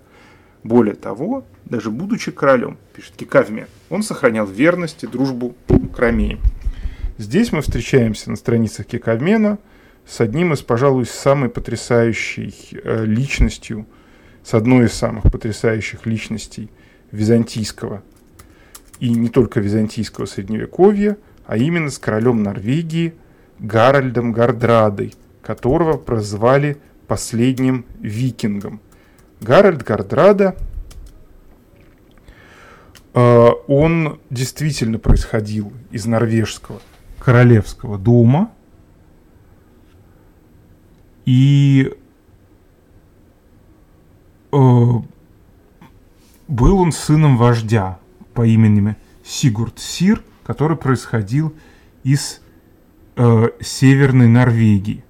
Более 0.63 0.95
того, 0.95 1.43
даже 1.65 1.91
будучи 1.91 2.31
королем, 2.31 2.77
пишет 2.95 3.15
Кекавмен, 3.17 3.67
он 3.89 4.01
сохранял 4.01 4.45
верность 4.45 5.03
и 5.03 5.07
дружбу 5.07 5.55
к 5.67 5.99
Ромеям. 5.99 6.39
Здесь 7.17 7.51
мы 7.51 7.61
встречаемся 7.61 8.29
на 8.29 8.37
страницах 8.37 8.85
Кикобмена 8.85 9.57
с 10.07 10.21
одним 10.21 10.53
из, 10.53 10.61
пожалуй, 10.61 11.05
самой 11.05 11.49
потрясающей 11.49 12.55
э, 12.71 13.03
личностью, 13.03 13.85
с 14.41 14.53
одной 14.53 14.85
из 14.85 14.93
самых 14.93 15.23
потрясающих 15.23 16.05
личностей 16.05 16.69
византийского 17.11 18.03
и 18.99 19.09
не 19.09 19.29
только 19.29 19.59
византийского 19.59 20.25
средневековья, 20.25 21.17
а 21.45 21.57
именно 21.57 21.89
с 21.89 21.97
королем 21.97 22.43
Норвегии 22.43 23.13
Гарольдом 23.59 24.31
Гардрадой, 24.31 25.13
которого 25.41 25.97
прозвали 25.97 26.77
последним 27.07 27.85
викингом. 27.99 28.79
Гарольд 29.41 29.83
Гардрада, 29.83 30.55
э, 33.13 33.47
он 33.67 34.19
действительно 34.29 34.99
происходил 34.99 35.73
из 35.91 36.05
норвежского 36.05 36.81
королевского 37.19 37.97
дома. 37.97 38.51
И 41.25 41.93
э, 44.51 44.57
был 46.47 46.79
он 46.79 46.91
сыном 46.91 47.37
вождя 47.37 47.99
по 48.33 48.45
имени 48.45 48.95
Сигурд 49.23 49.79
Сир, 49.79 50.23
который 50.43 50.77
происходил 50.77 51.55
из 52.03 52.41
э, 53.15 53.49
Северной 53.61 54.27
Норвегии. 54.27 55.03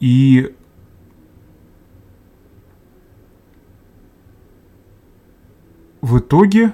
И 0.00 0.54
в 6.00 6.18
итоге 6.18 6.72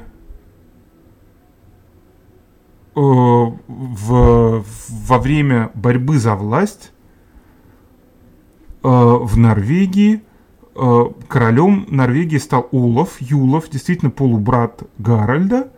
Э, 2.94 3.00
в, 3.00 4.64
во 5.06 5.18
время 5.18 5.70
борьбы 5.72 6.18
за 6.18 6.34
власть 6.34 6.92
э, 8.82 8.88
в 8.88 9.38
Норвегии 9.38 10.22
королем 10.74 11.86
Норвегии 11.88 12.38
стал 12.38 12.68
Олаф 12.72 13.20
Юлов, 13.20 13.68
действительно 13.70 14.10
полубрат 14.10 14.82
Гарольда, 14.98 15.70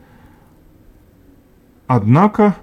Однако, 1.87 2.57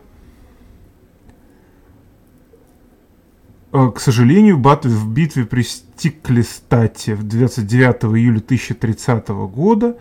к 3.72 4.00
сожалению, 4.00 4.58
в 4.58 5.14
битве 5.14 5.46
при 5.46 5.62
Стиклестате 5.62 7.16
в 7.16 7.24
29 7.24 8.16
июля 8.16 8.40
1030 8.40 9.28
года 9.30 9.98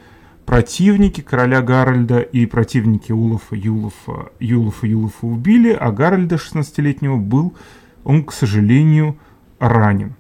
противники 0.47 1.21
короля 1.21 1.61
Гарольда 1.61 2.21
и 2.21 2.47
противники 2.47 3.13
Улафа, 3.13 3.55
Юлафа, 3.55 4.33
Юлафа, 4.41 4.87
Юлафа 4.87 5.27
убили, 5.27 5.71
а 5.71 5.93
Гарольда 5.93 6.37
16-летнего 6.37 7.17
был, 7.17 7.55
он, 8.05 8.25
к 8.25 8.33
сожалению, 8.33 9.17
ранен. 9.59 10.15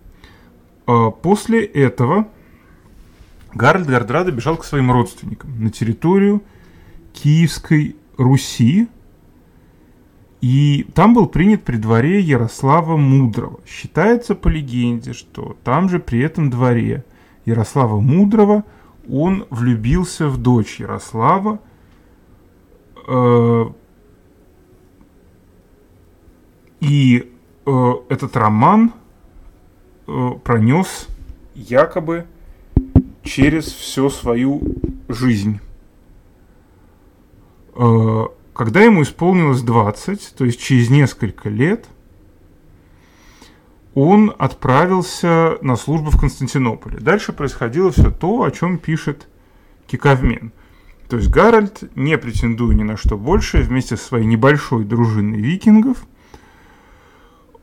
После 1.22 1.64
этого 1.64 2.28
Гарольд 3.54 3.86
Гардрада 3.86 4.30
бежал 4.30 4.56
к 4.56 4.64
своим 4.64 4.90
родственникам 4.90 5.62
на 5.62 5.70
территорию 5.70 6.42
Киевской 7.12 7.96
Руси, 8.16 8.88
и 10.40 10.86
там 10.94 11.14
был 11.14 11.26
принят 11.26 11.64
при 11.64 11.76
дворе 11.76 12.20
Ярослава 12.20 12.96
Мудрого. 12.96 13.60
Считается 13.66 14.34
по 14.34 14.48
легенде, 14.48 15.12
что 15.12 15.56
там 15.64 15.88
же 15.88 15.98
при 15.98 16.20
этом 16.20 16.48
дворе 16.48 17.04
Ярослава 17.44 18.00
Мудрого 18.00 18.64
он 19.08 19.46
влюбился 19.50 20.28
в 20.28 20.38
дочь 20.38 20.80
Ярослава, 20.80 21.60
э, 23.08 23.64
и 26.80 27.32
э, 27.66 27.92
этот 28.08 28.36
роман 28.36 28.92
пронес 30.44 31.08
якобы 31.54 32.26
через 33.22 33.66
всю 33.66 34.10
свою 34.10 34.62
жизнь. 35.08 35.60
Э, 37.74 38.26
когда 38.52 38.80
ему 38.80 39.02
исполнилось 39.02 39.62
20, 39.62 40.34
то 40.36 40.44
есть 40.44 40.60
через 40.60 40.90
несколько 40.90 41.48
лет, 41.48 41.86
он 43.94 44.34
отправился 44.38 45.58
на 45.62 45.76
службу 45.76 46.10
в 46.10 46.20
Константинополе. 46.20 46.98
Дальше 46.98 47.32
происходило 47.32 47.90
все 47.90 48.10
то, 48.10 48.42
о 48.42 48.50
чем 48.50 48.78
пишет 48.78 49.28
Киковмен. 49.86 50.52
То 51.08 51.16
есть 51.16 51.28
Гарольд, 51.28 51.96
не 51.96 52.16
претендуя 52.18 52.74
ни 52.74 52.84
на 52.84 52.96
что 52.96 53.16
больше, 53.16 53.62
вместе 53.62 53.96
со 53.96 54.04
своей 54.04 54.26
небольшой 54.26 54.84
дружиной 54.84 55.40
викингов, 55.40 56.06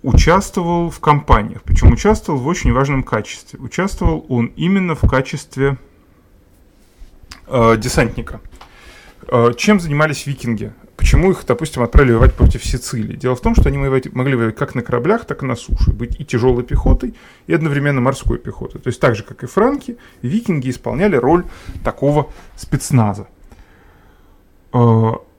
участвовал 0.08 0.90
в 0.90 1.02
кампаниях. 1.02 1.64
Причем 1.64 1.92
участвовал 1.92 2.40
в 2.40 2.48
очень 2.48 2.72
важном 2.72 3.04
качестве. 3.04 3.60
Участвовал 3.60 4.26
он 4.30 4.54
именно 4.56 4.96
в 4.96 5.02
качестве 5.02 5.78
э, 7.46 7.76
десантника. 7.78 8.40
Э, 9.28 9.52
чем 9.58 9.82
занимались 9.82 10.26
викинги? 10.26 10.72
Почему 10.96 11.32
их, 11.32 11.46
допустим, 11.46 11.84
отправили 11.84 12.14
воевать 12.14 12.36
против 12.36 12.64
Сицилии? 12.64 13.18
Дело 13.18 13.36
в 13.36 13.42
том, 13.42 13.54
что 13.54 13.68
они 13.68 13.78
могли 13.78 14.36
воевать 14.36 14.56
как 14.56 14.76
на 14.76 14.82
кораблях, 14.82 15.26
так 15.26 15.44
и 15.44 15.46
на 15.46 15.58
суше. 15.58 15.92
Быть 15.92 16.18
и 16.22 16.24
тяжелой 16.24 16.64
пехотой, 16.64 17.14
и 17.48 17.54
одновременно 17.54 18.00
морской 18.00 18.38
пехотой. 18.38 18.80
То 18.80 18.88
есть 18.88 19.02
так 19.02 19.14
же, 19.14 19.24
как 19.24 19.44
и 19.44 19.46
франки, 19.46 19.98
викинги 20.22 20.70
исполняли 20.70 21.18
роль 21.18 21.44
такого 21.84 22.32
спецназа. 22.56 23.28
Э, 24.72 24.78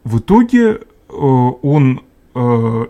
в 0.04 0.18
итоге 0.18 0.80
э, 1.08 1.12
он 1.14 2.02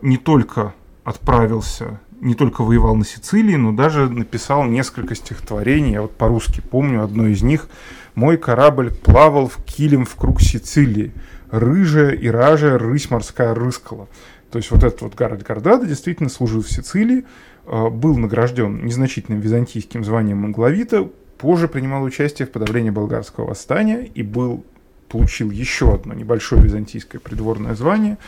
не 0.02 0.18
только 0.18 0.74
отправился, 1.08 2.00
не 2.20 2.34
только 2.34 2.62
воевал 2.62 2.94
на 2.94 3.04
Сицилии, 3.04 3.56
но 3.56 3.72
даже 3.72 4.08
написал 4.10 4.64
несколько 4.64 5.14
стихотворений. 5.14 5.92
Я 5.92 6.02
вот 6.02 6.14
по-русски 6.16 6.60
помню 6.60 7.02
одно 7.02 7.26
из 7.26 7.42
них. 7.42 7.68
«Мой 8.14 8.36
корабль 8.36 8.92
плавал 8.92 9.48
в 9.48 9.62
килем 9.64 10.04
в 10.04 10.14
круг 10.16 10.40
Сицилии, 10.40 11.12
рыжая 11.50 12.10
и 12.10 12.28
ражая 12.28 12.78
рысь 12.78 13.10
морская 13.10 13.54
рыскала». 13.54 14.08
То 14.50 14.58
есть 14.58 14.70
вот 14.70 14.82
этот 14.82 15.02
вот 15.02 15.14
Гарольд 15.14 15.42
Гардада 15.42 15.86
действительно 15.86 16.28
служил 16.28 16.62
в 16.62 16.70
Сицилии, 16.70 17.24
э, 17.66 17.88
был 17.88 18.18
награжден 18.18 18.84
незначительным 18.84 19.40
византийским 19.40 20.04
званием 20.04 20.38
Монглавита, 20.38 21.08
позже 21.38 21.68
принимал 21.68 22.02
участие 22.02 22.48
в 22.48 22.50
подавлении 22.50 22.90
болгарского 22.90 23.46
восстания 23.46 24.04
и 24.14 24.22
был, 24.22 24.64
получил 25.08 25.50
еще 25.50 25.94
одно 25.94 26.12
небольшое 26.12 26.62
византийское 26.62 27.20
придворное 27.20 27.74
звание, 27.74 28.18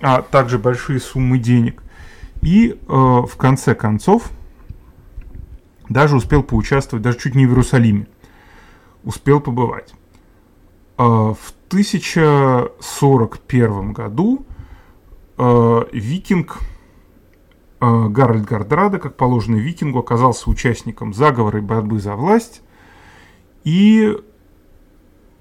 а 0.00 0.22
также 0.22 0.58
большие 0.58 1.00
суммы 1.00 1.38
денег. 1.38 1.82
И 2.42 2.70
э, 2.70 2.74
в 2.86 3.36
конце 3.36 3.74
концов 3.74 4.30
даже 5.88 6.16
успел 6.16 6.42
поучаствовать, 6.42 7.02
даже 7.02 7.18
чуть 7.18 7.34
не 7.34 7.46
в 7.46 7.50
Иерусалиме. 7.50 8.06
Успел 9.04 9.40
побывать. 9.40 9.94
Э, 10.98 11.02
в 11.02 11.54
1041 11.68 13.92
году 13.92 14.46
э, 15.36 15.84
викинг 15.92 16.60
э, 17.80 18.08
Гарольд 18.08 18.44
Гардрада, 18.44 18.98
как 18.98 19.16
положено 19.16 19.56
викингу, 19.56 19.98
оказался 19.98 20.48
участником 20.48 21.12
заговора 21.14 21.58
и 21.58 21.62
борьбы 21.62 21.98
за 21.98 22.14
власть. 22.14 22.62
И 23.64 24.16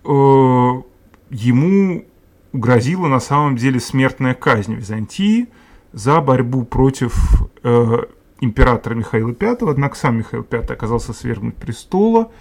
э, 0.03 0.81
ему 1.29 2.05
грозила 2.53 3.07
на 3.07 3.19
самом 3.19 3.55
деле 3.55 3.79
смертная 3.79 4.33
казнь 4.33 4.73
Византии– 4.73 5.49
за 5.93 6.21
борьбу 6.21 6.63
против 6.63 7.15
э, 7.63 7.97
императора 8.41 8.95
Михаила 8.95 9.35
V, 9.39 9.57
однако 9.69 9.95
сам 9.95 10.17
Михаил 10.17 10.45
V 10.49 10.57
оказался 10.57 11.13
свергнут 11.13 11.55
престола, 11.55 12.31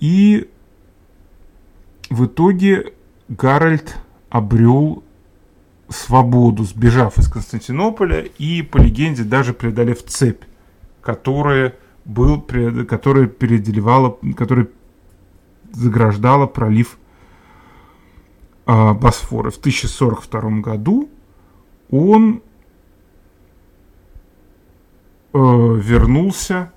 и 0.00 0.48
в 2.10 2.26
итоге 2.26 2.92
Гарольд 3.28 3.96
обрел 4.30 5.02
свободу, 5.88 6.64
сбежав 6.64 7.18
из 7.18 7.28
Константинополя 7.28 8.20
и, 8.38 8.62
по 8.62 8.78
легенде, 8.78 9.24
даже 9.24 9.52
преодолев 9.54 10.04
цепь, 10.04 10.42
которая, 11.00 11.74
был, 12.04 12.40
которая 12.40 13.26
переделивала, 13.26 14.18
которая 14.36 14.68
заграждала 15.72 16.46
пролив 16.46 16.98
э, 18.66 18.92
Босфора. 18.94 19.50
В 19.50 19.58
1042 19.58 20.60
году 20.60 21.08
он 21.90 22.42
вернулся 25.40 26.72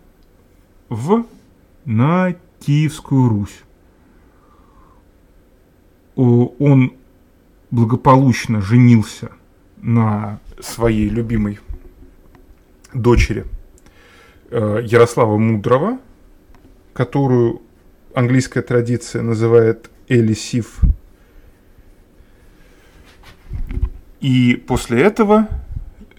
в, 0.89 1.25
на 1.85 2.35
Киевскую 2.59 3.29
Русь. 3.29 3.61
Он 6.15 6.93
благополучно 7.71 8.61
женился 8.61 9.31
на 9.77 10.39
своей 10.59 11.09
любимой 11.09 11.59
дочери 12.93 13.45
э, 14.49 14.81
Ярослава 14.83 15.37
Мудрого, 15.37 15.99
которую 16.93 17.61
английская 18.13 18.61
традиция 18.61 19.21
называет 19.21 19.89
Элисив. 20.07 20.81
И 24.19 24.55
после 24.67 25.01
этого 25.01 25.47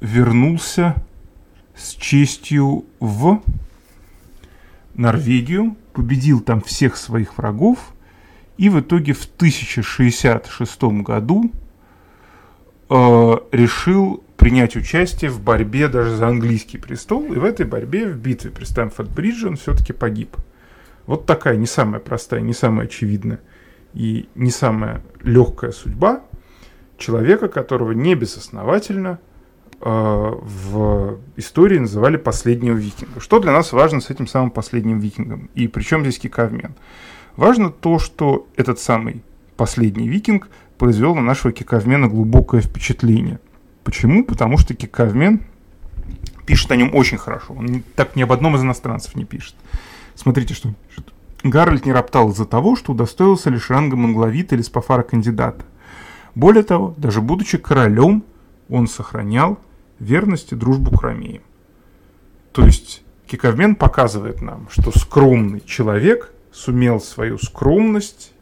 вернулся 0.00 0.96
с 1.76 1.94
честью 1.94 2.84
в 3.00 3.42
Норвегию, 4.94 5.76
победил 5.92 6.40
там 6.40 6.60
всех 6.60 6.96
своих 6.96 7.38
врагов 7.38 7.78
и 8.58 8.68
в 8.68 8.80
итоге 8.80 9.14
в 9.14 9.24
1066 9.24 10.82
году 11.02 11.50
э, 12.90 13.36
решил 13.52 14.22
принять 14.36 14.76
участие 14.76 15.30
в 15.30 15.40
борьбе 15.40 15.88
даже 15.88 16.16
за 16.16 16.28
английский 16.28 16.78
престол, 16.78 17.32
и 17.32 17.38
в 17.38 17.44
этой 17.44 17.64
борьбе, 17.64 18.06
в 18.06 18.18
битве 18.18 18.50
при 18.50 18.64
Стэнфорд-Бридже, 18.64 19.48
он 19.48 19.56
все-таки 19.56 19.92
погиб. 19.92 20.36
Вот 21.06 21.26
такая 21.26 21.56
не 21.56 21.66
самая 21.66 22.00
простая, 22.00 22.40
не 22.40 22.52
самая 22.52 22.86
очевидная 22.86 23.40
и 23.94 24.28
не 24.34 24.50
самая 24.50 25.02
легкая 25.22 25.72
судьба 25.72 26.22
человека, 26.98 27.48
которого 27.48 27.92
не 27.92 28.14
безосновательно– 28.14 29.18
в 29.84 31.18
истории 31.36 31.78
называли 31.78 32.16
последнего 32.16 32.76
викинга. 32.76 33.20
Что 33.20 33.40
для 33.40 33.52
нас 33.52 33.72
важно 33.72 34.00
с 34.00 34.10
этим 34.10 34.26
самым 34.26 34.50
последним 34.50 35.00
викингом? 35.00 35.50
И 35.54 35.66
причем 35.66 36.02
здесь 36.02 36.18
Кикавмен? 36.18 36.74
Важно 37.36 37.70
то, 37.70 37.98
что 37.98 38.46
этот 38.56 38.78
самый 38.78 39.22
последний 39.56 40.08
викинг 40.08 40.48
произвел 40.78 41.14
на 41.14 41.22
нашего 41.22 41.52
Кикавмена 41.52 42.08
глубокое 42.08 42.60
впечатление. 42.60 43.40
Почему? 43.82 44.24
Потому 44.24 44.56
что 44.56 44.74
Кикавмен 44.74 45.40
пишет 46.46 46.70
о 46.70 46.76
нем 46.76 46.94
очень 46.94 47.18
хорошо. 47.18 47.54
Он 47.54 47.82
так 47.96 48.14
ни 48.14 48.22
об 48.22 48.32
одном 48.32 48.54
из 48.54 48.62
иностранцев 48.62 49.16
не 49.16 49.24
пишет. 49.24 49.56
Смотрите, 50.14 50.54
что 50.54 50.68
он 50.68 50.76
пишет. 50.88 51.12
Гарольд 51.42 51.86
не 51.86 51.92
роптал 51.92 52.30
из-за 52.30 52.44
того, 52.44 52.76
что 52.76 52.92
удостоился 52.92 53.50
лишь 53.50 53.68
ранга 53.68 53.96
манглавита 53.96 54.54
или 54.54 54.62
спафара 54.62 55.02
кандидата. 55.02 55.64
Более 56.36 56.62
того, 56.62 56.94
даже 56.96 57.20
будучи 57.20 57.58
королем, 57.58 58.22
он 58.68 58.86
сохранял 58.86 59.58
верность 60.02 60.52
и 60.52 60.56
дружбу 60.56 60.96
к 60.96 61.02
ромеям. 61.02 61.42
То 62.52 62.64
есть 62.66 63.02
Киковмен 63.26 63.76
показывает 63.76 64.42
нам, 64.42 64.68
что 64.70 64.90
скромный 64.96 65.60
человек 65.60 66.32
сумел 66.52 67.00
свою 67.00 67.38
скромность 67.38 68.32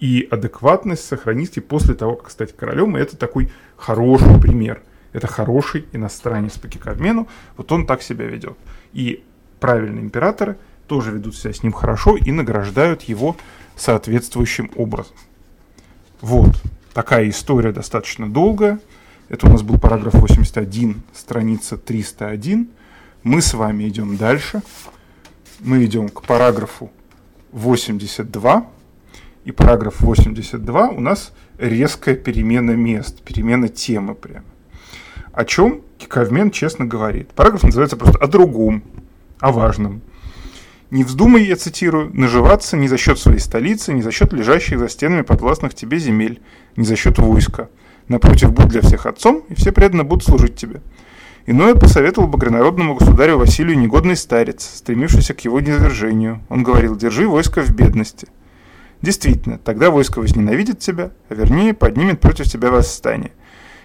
и 0.00 0.26
адекватность 0.28 1.04
сохранить 1.04 1.56
и 1.56 1.60
после 1.60 1.94
того, 1.94 2.16
как 2.16 2.30
стать 2.30 2.56
королем. 2.56 2.96
И 2.96 3.00
это 3.00 3.16
такой 3.16 3.52
хороший 3.76 4.40
пример. 4.40 4.82
Это 5.12 5.28
хороший 5.28 5.86
иностранец 5.92 6.58
по 6.58 6.66
киковмену. 6.66 7.28
Вот 7.56 7.70
он 7.70 7.86
так 7.86 8.02
себя 8.02 8.26
ведет. 8.26 8.56
И 8.92 9.22
правильные 9.60 10.02
императоры 10.02 10.56
тоже 10.88 11.12
ведут 11.12 11.36
себя 11.36 11.52
с 11.52 11.62
ним 11.62 11.72
хорошо 11.72 12.16
и 12.16 12.32
награждают 12.32 13.02
его 13.02 13.36
соответствующим 13.76 14.72
образом. 14.74 15.14
Вот. 16.20 16.50
Такая 16.92 17.28
история 17.28 17.70
достаточно 17.70 18.28
долгая. 18.28 18.80
Это 19.34 19.48
у 19.48 19.50
нас 19.50 19.62
был 19.62 19.78
параграф 19.78 20.14
81, 20.14 21.02
страница 21.12 21.76
301. 21.76 22.68
Мы 23.24 23.42
с 23.42 23.52
вами 23.52 23.88
идем 23.88 24.16
дальше. 24.16 24.62
Мы 25.58 25.84
идем 25.86 26.08
к 26.08 26.22
параграфу 26.22 26.92
82. 27.50 28.64
И 29.44 29.50
параграф 29.50 30.00
82 30.02 30.88
у 30.90 31.00
нас 31.00 31.32
резкая 31.58 32.14
перемена 32.14 32.76
мест, 32.76 33.22
перемена 33.22 33.66
темы 33.66 34.14
прямо. 34.14 34.44
О 35.32 35.44
чем 35.44 35.80
Киковмен 35.98 36.52
честно 36.52 36.84
говорит. 36.84 37.30
Параграф 37.30 37.64
называется 37.64 37.96
просто 37.96 38.18
«О 38.20 38.28
другом», 38.28 38.84
«О 39.40 39.50
важном». 39.50 40.00
Не 40.92 41.02
вздумай, 41.02 41.42
я 41.42 41.56
цитирую, 41.56 42.12
наживаться 42.14 42.76
ни 42.76 42.86
за 42.86 42.98
счет 42.98 43.18
своей 43.18 43.40
столицы, 43.40 43.92
ни 43.94 44.00
за 44.00 44.12
счет 44.12 44.32
лежащих 44.32 44.78
за 44.78 44.88
стенами 44.88 45.22
подвластных 45.22 45.74
тебе 45.74 45.98
земель, 45.98 46.40
ни 46.76 46.84
за 46.84 46.94
счет 46.94 47.18
войска. 47.18 47.68
Напротив, 48.08 48.52
будь 48.52 48.68
для 48.68 48.82
всех 48.82 49.06
отцом, 49.06 49.44
и 49.48 49.54
все 49.54 49.72
преданно 49.72 50.04
будут 50.04 50.24
служить 50.24 50.56
тебе. 50.56 50.82
Иное 51.46 51.74
посоветовал 51.74 52.28
багрянародному 52.28 52.94
государю 52.94 53.38
Василию 53.38 53.78
негодный 53.78 54.16
старец, 54.16 54.64
стремившийся 54.76 55.34
к 55.34 55.40
его 55.40 55.60
низвержению. 55.60 56.40
Он 56.48 56.62
говорил, 56.62 56.96
держи 56.96 57.28
войско 57.28 57.62
в 57.62 57.70
бедности. 57.70 58.28
Действительно, 59.02 59.58
тогда 59.58 59.90
войско 59.90 60.20
возненавидит 60.20 60.78
тебя, 60.78 61.10
а 61.28 61.34
вернее 61.34 61.74
поднимет 61.74 62.20
против 62.20 62.46
тебя 62.46 62.70
восстание. 62.70 63.32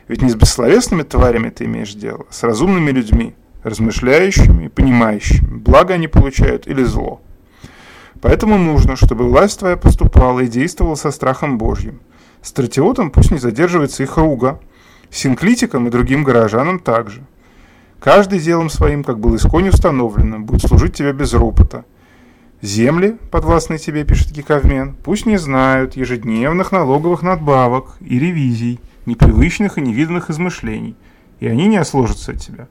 Ведь 0.08 0.21
не 0.21 0.29
с 0.29 0.36
бессловесными 0.36 1.03
тварями 1.03 1.49
ты 1.49 1.65
имеешь 1.65 1.93
дело, 1.93 2.25
а 2.29 2.34
с 2.34 2.43
разумными 2.43 2.91
людьми, 2.91 3.36
размышляющими 3.63 4.65
и 4.65 4.69
понимающими, 4.69 5.58
благо 5.58 5.93
они 5.93 6.08
получают 6.08 6.67
или 6.67 6.84
зло. 6.84 7.21
Поэтому 8.21 8.58
нужно, 8.58 8.95
чтобы 8.95 9.29
власть 9.29 9.60
твоя 9.60 9.77
поступала 9.77 10.39
и 10.39 10.47
действовала 10.47 10.95
со 10.95 11.12
страхом 11.12 11.58
Божьим. 11.58 11.99
Стратиотам 12.41 13.12
пусть 13.12 13.32
не 13.32 13.38
задерживается 13.38 14.04
их 14.04 14.17
руга, 14.17 14.60
синклитикам 15.10 15.88
и 15.88 15.91
другим 15.91 16.23
горожанам 16.23 16.80
также. 16.80 17.23
Каждый 17.99 18.39
делом 18.39 18.69
своим, 18.69 19.04
как 19.04 19.19
было 19.19 19.36
исконь 19.36 19.69
установлено, 19.69 20.39
будет 20.39 20.62
служить 20.62 20.95
тебе 20.95 21.12
без 21.12 21.34
ропота. 21.34 21.84
Земли, 22.62 23.17
подвластные 23.32 23.80
тебе, 23.80 24.04
пишет 24.04 24.32
Гиковмен, 24.32 24.95
пусть 25.04 25.25
не 25.25 25.38
знают 25.38 25.95
ежедневных 25.95 26.71
налоговых 26.71 27.21
надбавок 27.21 27.97
и 28.02 28.19
ревизий, 28.19 28.80
непривычных 29.06 29.78
и 29.78 29.82
невиданных 29.82 30.30
измышлений, 30.30 30.95
и 31.39 31.47
они 31.47 31.67
не 31.67 31.78
осложатся 31.78 32.32
от 32.34 32.39
тебя. 32.39 32.67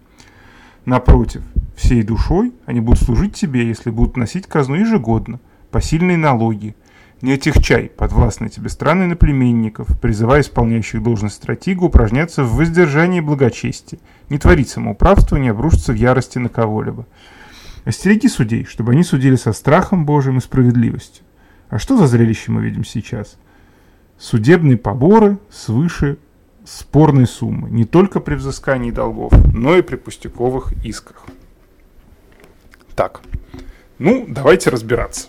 Напротив, 0.84 1.42
всей 1.76 2.02
душой 2.02 2.52
они 2.66 2.80
будут 2.80 3.02
служить 3.02 3.34
тебе, 3.34 3.66
если 3.66 3.90
будут 3.90 4.16
носить 4.16 4.46
казну 4.46 4.74
ежегодно, 4.76 5.40
посильные 5.70 6.16
налоги. 6.16 6.74
Не 7.20 7.32
отягчай 7.32 7.88
подвластные 7.88 8.48
тебе 8.48 8.68
страны 8.68 9.06
наплеменников, 9.06 9.88
призывая 10.00 10.42
исполняющих 10.42 11.02
должность 11.02 11.34
стратега 11.34 11.84
упражняться 11.84 12.44
в 12.44 12.54
воздержании 12.54 13.18
и 13.18 13.22
благочестии, 13.22 13.98
не 14.28 14.38
творить 14.38 14.68
самоуправство, 14.68 15.36
не 15.36 15.48
обрушиться 15.48 15.92
в 15.92 15.96
ярости 15.96 16.38
на 16.38 16.48
кого-либо. 16.48 17.06
Остереги 17.84 18.28
судей, 18.28 18.64
чтобы 18.64 18.92
они 18.92 19.02
судили 19.02 19.34
со 19.34 19.52
страхом 19.52 20.06
Божьим 20.06 20.38
и 20.38 20.40
справедливостью. 20.40 21.24
А 21.70 21.78
что 21.78 21.96
за 21.96 22.06
зрелище 22.06 22.52
мы 22.52 22.62
видим 22.62 22.84
сейчас? 22.84 23.36
Судебные 24.16 24.76
поборы 24.76 25.38
свыше 25.50 26.18
спорной 26.64 27.26
суммы, 27.26 27.68
не 27.70 27.84
только 27.84 28.20
при 28.20 28.34
взыскании 28.34 28.90
долгов, 28.90 29.32
но 29.52 29.76
и 29.76 29.82
при 29.82 29.96
пустяковых 29.96 30.72
исках. 30.84 31.26
Так, 32.94 33.22
ну, 33.98 34.24
давайте 34.28 34.70
разбираться. 34.70 35.28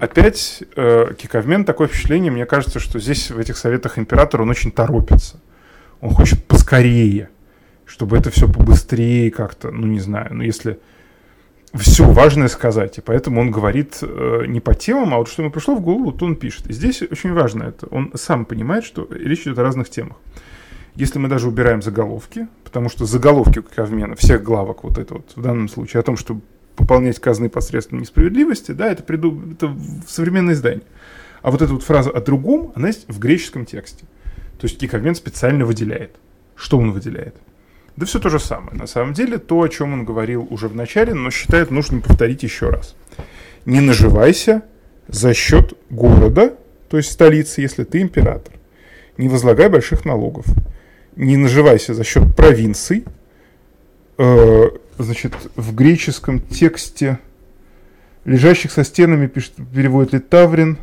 Опять 0.00 0.62
э, 0.76 1.12
Киковмен, 1.18 1.64
такое 1.64 1.88
впечатление, 1.88 2.30
мне 2.30 2.46
кажется, 2.46 2.78
что 2.78 3.00
здесь 3.00 3.30
в 3.30 3.38
этих 3.38 3.56
советах 3.56 3.98
императора 3.98 4.42
он 4.42 4.50
очень 4.50 4.70
торопится. 4.70 5.40
Он 6.00 6.10
хочет 6.10 6.44
поскорее, 6.44 7.30
чтобы 7.84 8.16
это 8.16 8.30
все 8.30 8.46
побыстрее 8.46 9.30
как-то, 9.30 9.70
ну 9.72 9.86
не 9.86 9.98
знаю, 9.98 10.28
ну 10.30 10.42
если 10.42 10.78
все 11.74 12.04
важное 12.04 12.48
сказать, 12.48 12.98
и 12.98 13.00
поэтому 13.00 13.40
он 13.40 13.50
говорит 13.50 13.98
э, 14.02 14.44
не 14.46 14.60
по 14.60 14.74
темам, 14.74 15.14
а 15.14 15.18
вот 15.18 15.28
что 15.28 15.42
ему 15.42 15.50
пришло 15.50 15.74
в 15.74 15.80
голову, 15.80 16.12
то 16.12 16.24
он 16.24 16.36
пишет. 16.36 16.68
И 16.68 16.72
здесь 16.72 17.02
очень 17.02 17.32
важно 17.32 17.64
это. 17.64 17.86
Он 17.88 18.12
сам 18.14 18.44
понимает, 18.44 18.84
что 18.84 19.06
речь 19.10 19.42
идет 19.42 19.58
о 19.58 19.64
разных 19.64 19.90
темах. 19.90 20.16
Если 20.94 21.18
мы 21.18 21.28
даже 21.28 21.48
убираем 21.48 21.82
заголовки, 21.82 22.48
потому 22.64 22.88
что 22.88 23.04
заголовки 23.04 23.60
Кавмена, 23.60 24.14
всех 24.14 24.42
главок, 24.42 24.84
вот 24.84 24.96
это 24.98 25.14
вот 25.14 25.32
в 25.36 25.42
данном 25.42 25.68
случае, 25.68 26.00
о 26.00 26.02
том, 26.02 26.16
что 26.16 26.40
пополнять 26.78 27.18
казны 27.18 27.48
посредством 27.48 28.00
несправедливости, 28.00 28.72
да, 28.72 28.90
это, 28.90 29.02
приду, 29.02 29.38
это 29.52 29.76
современное 30.06 30.54
издание. 30.54 30.84
А 31.42 31.50
вот 31.50 31.60
эта 31.62 31.72
вот 31.72 31.82
фраза 31.82 32.10
о 32.10 32.20
другом, 32.20 32.72
она 32.74 32.88
есть 32.88 33.04
в 33.08 33.18
греческом 33.18 33.66
тексте. 33.66 34.04
То 34.58 34.66
есть 34.66 34.78
Киковмен 34.78 35.14
специально 35.14 35.64
выделяет. 35.64 36.16
Что 36.56 36.78
он 36.78 36.92
выделяет? 36.92 37.36
Да 37.96 38.06
все 38.06 38.18
то 38.18 38.28
же 38.28 38.38
самое. 38.38 38.76
На 38.76 38.86
самом 38.86 39.12
деле, 39.12 39.38
то, 39.38 39.60
о 39.60 39.68
чем 39.68 39.92
он 39.92 40.04
говорил 40.04 40.46
уже 40.50 40.68
в 40.68 40.74
начале, 40.74 41.14
но 41.14 41.30
считает 41.30 41.70
нужным 41.70 42.00
повторить 42.00 42.42
еще 42.42 42.70
раз. 42.70 42.96
Не 43.66 43.80
наживайся 43.80 44.62
за 45.08 45.34
счет 45.34 45.74
города, 45.90 46.56
то 46.88 46.96
есть 46.96 47.10
столицы, 47.12 47.60
если 47.60 47.84
ты 47.84 48.00
император. 48.00 48.54
Не 49.16 49.28
возлагай 49.28 49.68
больших 49.68 50.04
налогов. 50.04 50.46
Не 51.16 51.36
наживайся 51.36 51.94
за 51.94 52.04
счет 52.04 52.36
провинций. 52.36 53.04
Э, 54.16 54.68
значит, 54.98 55.34
в 55.56 55.74
греческом 55.74 56.40
тексте 56.40 57.18
лежащих 58.24 58.72
со 58.72 58.84
стенами, 58.84 59.26
пишет, 59.26 59.54
переводит 59.74 60.12
ли 60.12 60.18
Таврин, 60.18 60.78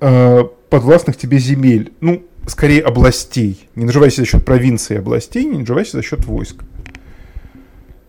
э, 0.00 0.44
подвластных 0.70 1.16
тебе 1.16 1.38
земель. 1.38 1.92
Ну, 2.00 2.24
скорее 2.46 2.82
областей. 2.82 3.68
Не 3.74 3.84
наживайся 3.84 4.22
за 4.22 4.26
счет 4.26 4.44
провинции 4.44 4.98
областей, 4.98 5.44
не 5.44 5.58
наживайся 5.58 5.96
за 5.96 6.02
счет 6.02 6.24
войск. 6.24 6.64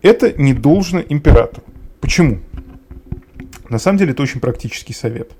Это 0.02 0.32
не 0.40 0.54
должно 0.54 1.00
императору. 1.00 1.64
Почему? 2.00 2.38
На 3.68 3.78
самом 3.78 3.98
деле 3.98 4.12
это 4.12 4.22
очень 4.22 4.40
практический 4.40 4.94
совет. 4.94 5.32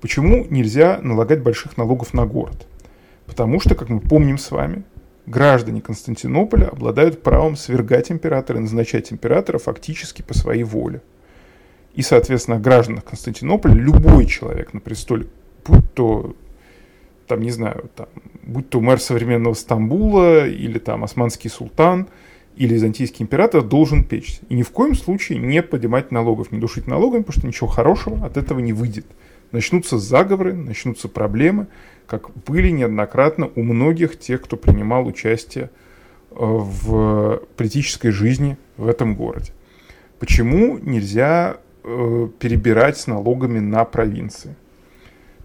Почему 0.00 0.46
нельзя 0.48 1.00
налагать 1.02 1.42
больших 1.42 1.76
налогов 1.76 2.14
на 2.14 2.26
город? 2.26 2.66
Потому 3.26 3.60
что, 3.60 3.74
как 3.74 3.88
мы 3.88 4.00
помним 4.00 4.38
с 4.38 4.50
вами, 4.50 4.84
граждане 5.30 5.80
Константинополя 5.80 6.66
обладают 6.66 7.22
правом 7.22 7.56
свергать 7.56 8.10
императора 8.10 8.58
и 8.58 8.62
назначать 8.62 9.12
императора 9.12 9.58
фактически 9.58 10.22
по 10.22 10.34
своей 10.34 10.64
воле. 10.64 11.02
И, 11.94 12.02
соответственно, 12.02 12.58
гражданах 12.58 13.04
Константинополя 13.04 13.74
любой 13.74 14.26
человек 14.26 14.74
на 14.74 14.80
престоле, 14.80 15.26
будь 15.64 15.92
то 15.94 16.34
там, 17.26 17.42
не 17.42 17.50
знаю, 17.50 17.90
там, 17.94 18.08
будь 18.42 18.70
то 18.70 18.80
мэр 18.80 19.00
современного 19.00 19.54
Стамбула, 19.54 20.48
или 20.48 20.78
там 20.78 21.04
османский 21.04 21.48
султан, 21.48 22.08
или 22.56 22.74
византийский 22.74 23.22
император, 23.22 23.62
должен 23.62 24.04
печься. 24.04 24.42
И 24.48 24.54
ни 24.54 24.62
в 24.62 24.70
коем 24.70 24.94
случае 24.96 25.38
не 25.38 25.62
поднимать 25.62 26.10
налогов, 26.10 26.50
не 26.50 26.58
душить 26.58 26.88
налогами, 26.88 27.22
потому 27.22 27.38
что 27.38 27.46
ничего 27.46 27.68
хорошего 27.68 28.26
от 28.26 28.36
этого 28.36 28.58
не 28.58 28.72
выйдет. 28.72 29.06
Начнутся 29.52 29.98
заговоры, 29.98 30.54
начнутся 30.54 31.08
проблемы, 31.08 31.68
как 32.10 32.30
были 32.44 32.70
неоднократно 32.70 33.50
у 33.54 33.62
многих 33.62 34.18
тех, 34.18 34.42
кто 34.42 34.56
принимал 34.56 35.06
участие 35.06 35.70
э, 36.32 36.34
в 36.40 37.42
политической 37.56 38.10
жизни 38.10 38.58
в 38.76 38.88
этом 38.88 39.14
городе. 39.14 39.52
Почему 40.18 40.76
нельзя 40.78 41.58
э, 41.84 42.28
перебирать 42.40 42.98
с 42.98 43.06
налогами 43.06 43.60
на 43.60 43.84
провинции? 43.84 44.56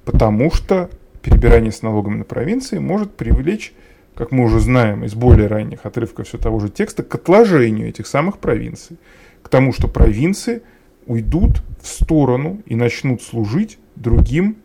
Потому 0.06 0.50
что 0.50 0.90
перебирание 1.22 1.72
с 1.72 1.84
налогами 1.84 2.18
на 2.18 2.24
провинции 2.24 2.80
может 2.80 3.16
привлечь, 3.16 3.72
как 4.16 4.32
мы 4.32 4.44
уже 4.44 4.60
знаем 4.60 5.04
из 5.04 5.14
более 5.14 5.46
ранних 5.46 5.86
отрывков 5.86 6.28
все 6.28 6.40
того 6.40 6.60
же 6.60 6.70
текста, 6.70 7.04
к 7.04 7.14
отложению 7.14 7.90
этих 7.90 8.08
самых 8.08 8.40
провинций. 8.40 8.98
К 9.44 9.50
тому, 9.50 9.72
что 9.72 9.88
провинции 9.88 10.64
уйдут 11.06 11.62
в 11.80 11.86
сторону 11.86 12.64
и 12.66 12.74
начнут 12.74 13.22
служить 13.22 13.78
другим 13.96 14.58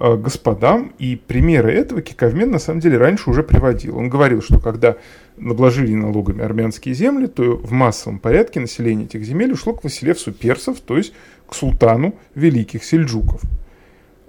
господам. 0.00 0.92
И 0.98 1.16
примеры 1.16 1.72
этого 1.72 2.02
Киковмен 2.02 2.50
на 2.50 2.58
самом 2.58 2.80
деле 2.80 2.98
раньше 2.98 3.30
уже 3.30 3.42
приводил. 3.42 3.98
Он 3.98 4.08
говорил, 4.08 4.42
что 4.42 4.58
когда 4.58 4.96
обложили 5.38 5.94
налогами 5.94 6.42
армянские 6.42 6.94
земли, 6.94 7.26
то 7.26 7.56
в 7.56 7.72
массовом 7.72 8.18
порядке 8.18 8.60
население 8.60 9.06
этих 9.06 9.24
земель 9.24 9.52
ушло 9.52 9.74
к 9.74 9.84
Василевсу 9.84 10.32
персов, 10.32 10.80
то 10.80 10.96
есть 10.96 11.12
к 11.46 11.54
султану 11.54 12.14
великих 12.34 12.84
сельджуков. 12.84 13.42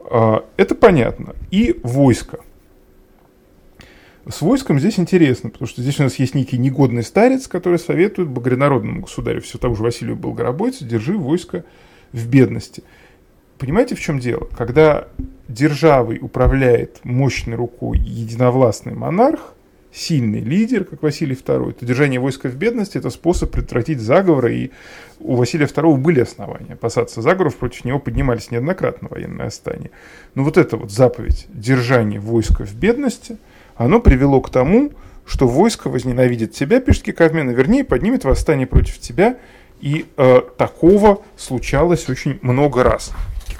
А, 0.09 0.45
это 0.57 0.75
понятно. 0.75 1.35
И 1.51 1.79
войско. 1.83 2.39
С 4.29 4.41
войском 4.41 4.79
здесь 4.79 4.99
интересно, 4.99 5.49
потому 5.49 5.67
что 5.67 5.81
здесь 5.81 5.99
у 5.99 6.03
нас 6.03 6.15
есть 6.19 6.35
некий 6.35 6.57
негодный 6.59 7.01
старец, 7.01 7.47
который 7.47 7.79
советует 7.79 8.29
багрянародному 8.29 9.01
государю, 9.01 9.41
все 9.41 9.57
тому 9.57 9.75
же 9.75 9.81
Василию 9.81 10.15
Болгоробойцу, 10.15 10.85
держи 10.85 11.17
войско 11.17 11.65
в 12.13 12.27
бедности. 12.27 12.83
Понимаете, 13.61 13.93
в 13.93 13.99
чем 14.01 14.17
дело? 14.17 14.49
Когда 14.57 15.07
державой 15.47 16.17
управляет 16.19 16.99
мощной 17.03 17.55
рукой 17.55 17.99
единовластный 17.99 18.95
монарх, 18.95 19.53
сильный 19.93 20.39
лидер, 20.39 20.83
как 20.83 21.03
Василий 21.03 21.35
II, 21.35 21.73
то 21.73 21.85
держание 21.85 22.19
войска 22.19 22.49
в 22.49 22.55
бедности– 22.55 22.97
это 22.99 23.11
способ 23.11 23.51
предотвратить 23.51 23.99
заговоры, 23.99 24.55
и 24.55 24.71
у 25.19 25.35
Василия 25.35 25.65
II 25.65 25.97
были 25.97 26.21
основания 26.21 26.73
опасаться 26.73 27.21
заговоров, 27.21 27.55
против 27.57 27.85
него 27.85 27.99
поднимались 27.99 28.49
неоднократно 28.49 29.09
военные 29.11 29.45
восстания. 29.45 29.91
Но 30.33 30.43
вот 30.43 30.57
эта 30.57 30.75
вот 30.75 30.91
заповедь 30.91 31.45
держания 31.49 32.19
войска 32.19 32.65
в 32.65 32.73
бедности, 32.73 33.37
оно 33.75 33.99
привело 33.99 34.41
к 34.41 34.49
тому, 34.49 34.91
что 35.27 35.47
войско 35.47 35.87
возненавидит 35.87 36.53
тебя, 36.53 36.79
пишет 36.79 37.03
Кикавмена, 37.03 37.51
вернее, 37.51 37.83
поднимет 37.83 38.23
восстание 38.23 38.65
против 38.65 38.97
тебя, 38.97 39.37
и 39.81 40.07
э, 40.17 40.41
такого 40.57 41.21
случалось 41.37 42.09
очень 42.09 42.39
много 42.41 42.83
раз. 42.83 43.11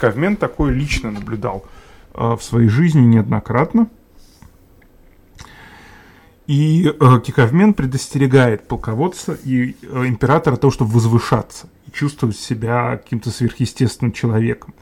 Кикавмен 0.02 0.36
такое 0.36 0.72
лично 0.72 1.12
наблюдал 1.12 1.66
э, 2.14 2.36
в 2.36 2.42
своей 2.42 2.70
жизни 2.70 3.02
неоднократно– 3.02 3.88
и 6.52 6.86
э, 6.86 7.20
Киковмен 7.26 7.74
предостерегает 7.74 8.68
полководца 8.68 9.38
и 9.46 9.78
э, 9.84 10.06
императора 10.06 10.58
того, 10.58 10.72
чтобы 10.72 10.92
возвышаться 10.92 11.70
и 11.88 11.92
чувствовать 11.92 12.36
себя 12.36 12.98
каким-то 12.98 13.30
сверхъестественным 13.30 14.12
человеком. 14.12 14.74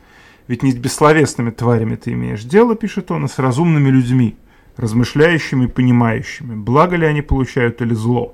Ведь 0.47 0.63
не 0.63 0.71
с 0.71 0.75
бессловесными 0.75 1.51
тварями 1.51 1.95
ты 1.95 2.13
имеешь 2.13 2.43
дело, 2.43 2.75
пишет 2.75 3.12
он, 3.12 3.25
а 3.25 3.27
с 3.27 3.38
разумными 3.38 3.89
людьми, 3.89 4.36
размышляющими 4.77 5.65
и 5.65 5.67
понимающими, 5.67 6.55
благо 6.55 6.95
ли 6.95 7.05
они 7.05 7.21
получают 7.21 7.84
или 7.84 7.93
зло. 7.93 8.34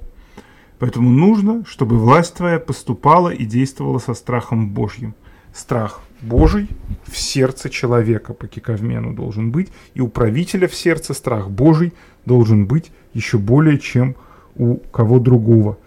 Поэтому 0.79 1.09
нужно, 1.09 1.65
чтобы 1.65 1.97
власть 1.97 2.35
твоя 2.35 2.57
поступала 2.57 3.31
и 3.31 3.43
действовала 3.43 3.99
со 3.99 4.13
страхом 4.13 4.69
Божьим. 4.69 5.13
Страх 5.53 5.99
Божий 6.21 6.69
в 7.05 7.17
сердце 7.17 7.69
человека 7.69 8.33
по 8.33 8.47
Киковмену 8.47 9.13
должен 9.13 9.51
быть, 9.51 9.69
и 9.93 10.01
у 10.01 10.07
правителя 10.07 10.67
в 10.67 10.75
сердце 10.75 11.13
страх 11.13 11.49
Божий 11.49 11.93
должен 12.25 12.65
быть 12.65 12.91
еще 13.13 13.37
более, 13.37 13.79
чем 13.79 14.15
у 14.55 14.77
кого 14.77 15.19
другого. 15.19 15.77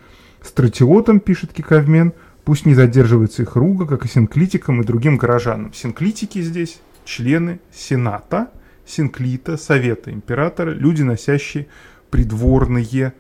Стратиотам, 0.43 1.21
пишет 1.21 1.53
Киковмен, 1.53 2.13
пусть 2.45 2.67
не 2.67 2.75
задерживается 2.75 3.43
их 3.43 3.57
руга, 3.57 3.87
как 3.87 4.05
и 4.05 4.09
синклитикам 4.09 4.81
и 4.81 4.85
другим 4.85 5.17
горожанам. 5.17 5.73
Синклитики 5.73 6.41
здесь 6.41 6.81
члены 7.05 7.61
Сената, 7.73 8.51
Синклита, 8.87 9.57
Совета 9.57 10.13
Императора, 10.13 10.71
люди, 10.71 11.03
носящие 11.03 11.67
придворные 12.11 13.13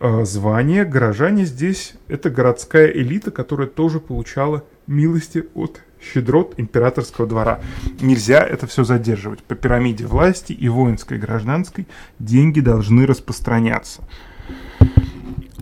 э, 0.00 0.24
звания. 0.24 0.84
Горожане 0.84 1.44
здесь– 1.44 1.94
это 2.08 2.30
городская 2.30 2.88
элита, 2.88 3.30
которая 3.30 3.66
тоже 3.66 4.00
получала 4.00 4.64
милости 4.86 5.44
от 5.54 5.80
щедрот 6.04 6.54
императорского 6.56 7.26
двора. 7.26 7.60
Нельзя 8.00 8.40
это 8.40 8.66
все 8.66 8.84
задерживать. 8.84 9.42
По 9.42 9.54
пирамиде 9.54 10.06
власти 10.06 10.52
и 10.52 10.68
воинской, 10.68 11.16
и 11.16 11.20
гражданской 11.20 11.86
деньги 12.18 12.60
должны 12.60 13.06
распространяться. 13.06 14.02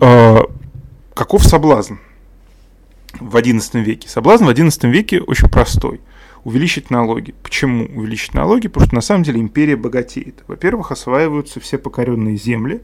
Э, 0.01 0.39
каков 1.13 1.43
соблазн 1.43 1.95
в 3.19 3.35
XI 3.35 3.81
веке? 3.83 4.09
Соблазн 4.09 4.45
в 4.45 4.49
XI 4.49 4.89
веке 4.89 5.21
очень 5.21 5.49
простой. 5.49 6.01
Увеличить 6.43 6.89
налоги. 6.89 7.33
Почему 7.41 7.85
увеличить 7.85 8.33
налоги? 8.33 8.67
Потому 8.67 8.87
что 8.87 8.95
на 8.95 9.01
самом 9.01 9.23
деле 9.23 9.39
империя 9.39 9.77
богатеет. 9.77 10.43
Во-первых, 10.47 10.91
осваиваются 10.91 11.61
все 11.61 11.77
покоренные 11.77 12.35
земли. 12.35 12.81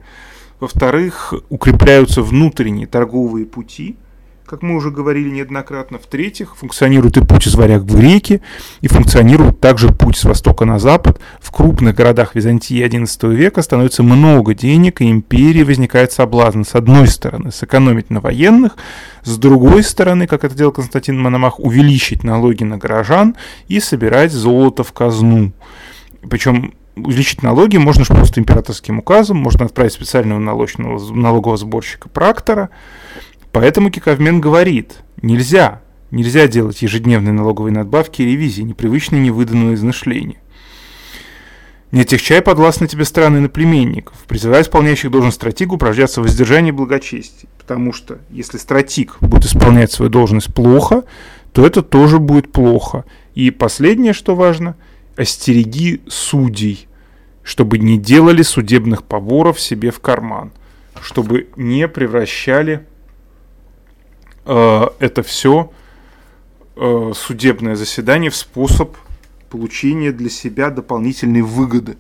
Во-вторых, 0.61 1.33
укрепляются 1.49 2.21
внутренние 2.21 2.87
торговые 2.87 3.45
пути– 3.45 3.97
как 4.49 4.63
мы 4.63 4.75
уже 4.75 4.89
говорили 4.89 5.29
неоднократно. 5.29 5.99
В-третьих, 5.99 6.55
функционирует 6.57 7.17
и 7.17 7.23
путь 7.23 7.45
из 7.45 7.53
варяг 7.53 7.83
в 7.83 7.99
реки, 7.99 8.41
и 8.81 8.87
функционирует 8.87 9.59
также 9.59 9.89
путь 9.93 10.17
с 10.17 10.23
востока 10.23 10.65
на 10.65 10.79
запад. 10.79 11.21
В 11.39 11.51
крупных 11.51 11.93
городах 11.95 12.33
Византии 12.33 12.83
XI 12.83 13.35
века 13.35 13.61
становится 13.61 14.01
много 14.01 14.55
денег, 14.55 15.01
и 15.01 15.11
империи 15.11 15.61
возникает 15.61 16.11
соблазн, 16.11 16.63
с 16.63 16.73
одной 16.73 17.07
стороны, 17.07 17.51
сэкономить 17.51 18.09
на 18.09 18.21
военных, 18.21 18.75
с 19.23 19.37
другой 19.37 19.83
стороны, 19.83 20.25
как 20.25 20.43
это 20.43 20.55
делал 20.55 20.71
Константин 20.71 21.21
Мономах, 21.21 21.59
увеличить 21.59 22.23
налоги 22.23 22.63
на 22.63 22.79
горожан 22.79 23.35
и 23.67 23.79
собирать 23.79 24.31
золото 24.31 24.83
в 24.83 24.91
казну. 24.93 25.51
Причем 26.27 26.73
увеличить 26.95 27.43
налоги 27.43 27.77
можно 27.77 28.03
просто 28.03 28.39
императорским 28.39 28.97
указом, 28.99 29.37
можно 29.37 29.65
отправить 29.65 29.93
специального 29.93 30.39
налогового 30.39 31.55
сборщика 31.55 32.09
Практора, 32.09 32.69
Поэтому 33.51 33.89
Киковмен 33.89 34.41
говорит, 34.41 34.99
нельзя, 35.21 35.81
нельзя 36.11 36.47
делать 36.47 36.81
ежедневные 36.81 37.33
налоговые 37.33 37.73
надбавки 37.73 38.21
и 38.21 38.25
ревизии, 38.25 38.61
непривычные 38.61 39.21
невыданные 39.21 39.73
изношения. 39.73 40.37
Не 41.91 42.01
отягчай 42.01 42.43
подвластны 42.43 42.87
тебе 42.87 43.03
страны 43.03 43.39
наплеменников, 43.39 44.15
призывая 44.27 44.61
исполняющих 44.61 45.09
должность 45.09 45.37
стратегу 45.37 45.75
упражняться 45.75 46.21
в 46.21 46.23
воздержании 46.25 46.69
и 46.69 46.73
благочестии. 46.73 47.49
Потому 47.57 47.93
что 47.93 48.19
если 48.29 48.59
стратег 48.59 49.17
будет 49.21 49.45
исполнять 49.45 49.91
свою 49.91 50.11
должность 50.11 50.53
плохо, 50.53 51.03
то 51.51 51.65
это 51.65 51.81
тоже 51.81 52.19
будет 52.19 52.51
плохо. 52.51 53.05
И 53.33 53.49
последнее, 53.49 54.13
что 54.13 54.35
важно, 54.35 54.75
остереги 55.15 56.01
судей, 56.07 56.87
чтобы 57.41 57.79
не 57.79 57.97
делали 57.97 58.43
судебных 58.43 59.03
поборов 59.03 59.59
себе 59.59 59.89
в 59.89 59.99
карман, 59.99 60.51
чтобы 61.01 61.47
не 61.55 61.87
превращали 61.87 62.85
это 64.99 65.23
все 65.23 65.71
э, 66.75 67.11
судебное 67.15 67.75
заседание 67.75 68.31
в 68.31 68.35
способ 68.35 68.95
получения 69.49 70.11
для 70.11 70.29
себя 70.29 70.69
дополнительной 70.69 71.41
выгоды. 71.41 71.97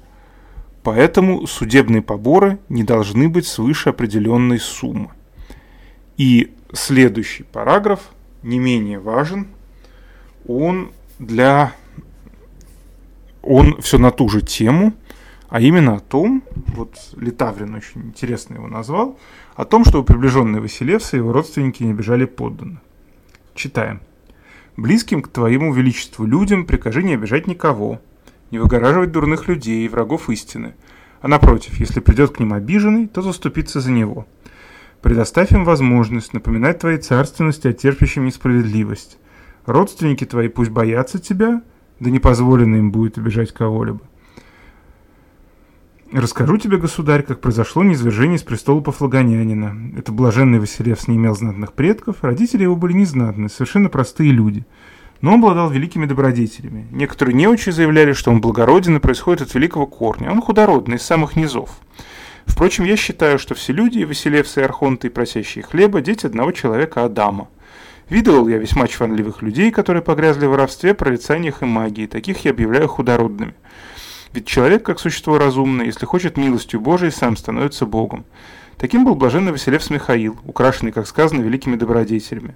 Поэтому 0.83 1.45
судебные 1.45 2.01
поборы 2.01 2.59
не 2.69 2.83
должны 2.83 3.27
быть 3.29 3.45
свыше 3.45 3.89
определенной 3.89 4.59
суммы. 4.59 5.11
И 6.17 6.53
следующий 6.73 7.43
параграф 7.43 8.09
не 8.43 8.59
менее 8.59 8.99
важен. 8.99 9.47
Он 10.47 10.91
для... 11.19 11.73
Он 13.41 13.81
все 13.81 13.97
на 13.97 14.11
ту 14.11 14.29
же 14.29 14.41
тему, 14.41 14.93
а 15.49 15.61
именно 15.61 15.95
о 15.95 15.99
том, 15.99 16.43
вот 16.75 16.95
Литаврин 17.15 17.73
очень 17.75 18.01
интересно 18.01 18.55
его 18.55 18.67
назвал, 18.67 19.17
о 19.59 19.65
том, 19.65 19.83
чтобы 19.83 20.05
приближенные 20.05 20.61
Василевса 20.61 21.17
и 21.17 21.19
его 21.19 21.33
родственники 21.33 21.83
не 21.83 21.91
обижали 21.91 22.23
подданных. 22.23 22.79
Читаем. 23.55 23.99
«Близким 24.77 25.21
к 25.21 25.27
твоему 25.27 25.73
величеству 25.73 26.25
людям 26.25 26.65
прикажи 26.65 27.03
не 27.03 27.15
обижать 27.15 27.45
никого, 27.45 27.99
не 28.51 28.57
выгораживать 28.57 29.11
дурных 29.11 29.49
людей 29.49 29.85
и 29.85 29.89
врагов 29.89 30.29
истины, 30.29 30.75
а 31.19 31.27
напротив, 31.27 31.77
если 31.77 31.99
придет 31.99 32.31
к 32.31 32.39
ним 32.39 32.53
обиженный, 32.53 33.09
то 33.09 33.21
заступиться 33.21 33.81
за 33.81 33.91
него. 33.91 34.25
Предоставь 35.01 35.51
им 35.51 35.65
возможность 35.65 36.31
напоминать 36.31 36.79
твоей 36.79 36.99
царственности 36.99 37.67
о 37.67 37.73
терпящем 37.73 38.23
несправедливость. 38.23 39.17
Родственники 39.65 40.23
твои 40.25 40.47
пусть 40.47 40.71
боятся 40.71 41.19
тебя, 41.19 41.63
да 41.99 42.09
не 42.09 42.19
позволено 42.19 42.77
им 42.77 42.93
будет 42.93 43.17
обижать 43.17 43.53
кого-либо. 43.53 43.99
Расскажу 46.11 46.57
тебе, 46.57 46.77
государь, 46.77 47.21
как 47.21 47.39
произошло 47.39 47.83
низвержение 47.83 48.39
с 48.39 48.43
престола 48.43 48.81
Пафлагонянина. 48.81 49.93
Это 49.95 50.11
блаженный 50.11 50.59
Василевс 50.59 51.07
не 51.07 51.17
имел 51.17 51.35
знатных 51.35 51.73
предков, 51.73 52.17
родители 52.23 52.63
его 52.63 52.75
были 52.75 52.93
незнатные, 52.93 53.49
совершенно 53.49 53.89
простые 53.89 54.31
люди. 54.31 54.65
Но 55.21 55.33
он 55.33 55.39
обладал 55.39 55.69
великими 55.69 56.07
добродетелями. 56.07 56.87
Некоторые 56.89 57.35
неучи 57.35 57.69
заявляли, 57.69 58.13
что 58.13 58.31
он 58.31 58.41
благороден 58.41 58.95
и 58.95 58.99
происходит 58.99 59.41
от 59.43 59.53
великого 59.53 59.85
корня. 59.85 60.31
Он 60.31 60.41
худородный, 60.41 60.95
из 60.95 61.03
самых 61.03 61.35
низов. 61.35 61.69
Впрочем, 62.47 62.85
я 62.85 62.95
считаю, 62.95 63.37
что 63.37 63.53
все 63.53 63.71
люди, 63.71 63.99
и 63.99 64.05
Василевсы, 64.05 64.61
и 64.61 64.63
Архонты, 64.63 65.07
и 65.07 65.11
просящие 65.11 65.63
хлеба, 65.63 66.01
дети 66.01 66.25
одного 66.25 66.51
человека 66.51 67.05
Адама. 67.05 67.49
Видывал 68.09 68.47
я 68.47 68.57
весьма 68.57 68.87
чванливых 68.87 69.43
людей, 69.43 69.69
которые 69.69 70.01
погрязли 70.01 70.47
в 70.47 70.51
воровстве, 70.51 70.95
прорицаниях 70.95 71.61
и 71.61 71.65
магии. 71.65 72.07
Таких 72.07 72.45
я 72.45 72.51
объявляю 72.51 72.87
худородными. 72.87 73.53
Ведь 74.33 74.45
человек, 74.45 74.83
как 74.83 74.99
существо 74.99 75.37
разумное, 75.37 75.87
если 75.87 76.05
хочет 76.05 76.37
милостью 76.37 76.79
Божией, 76.79 77.11
сам 77.11 77.35
становится 77.35 77.85
Богом. 77.85 78.25
Таким 78.77 79.03
был 79.03 79.15
блаженный 79.15 79.51
Василевс 79.51 79.89
Михаил, 79.89 80.37
украшенный, 80.45 80.91
как 80.91 81.07
сказано, 81.07 81.41
великими 81.41 81.75
добродетелями. 81.75 82.55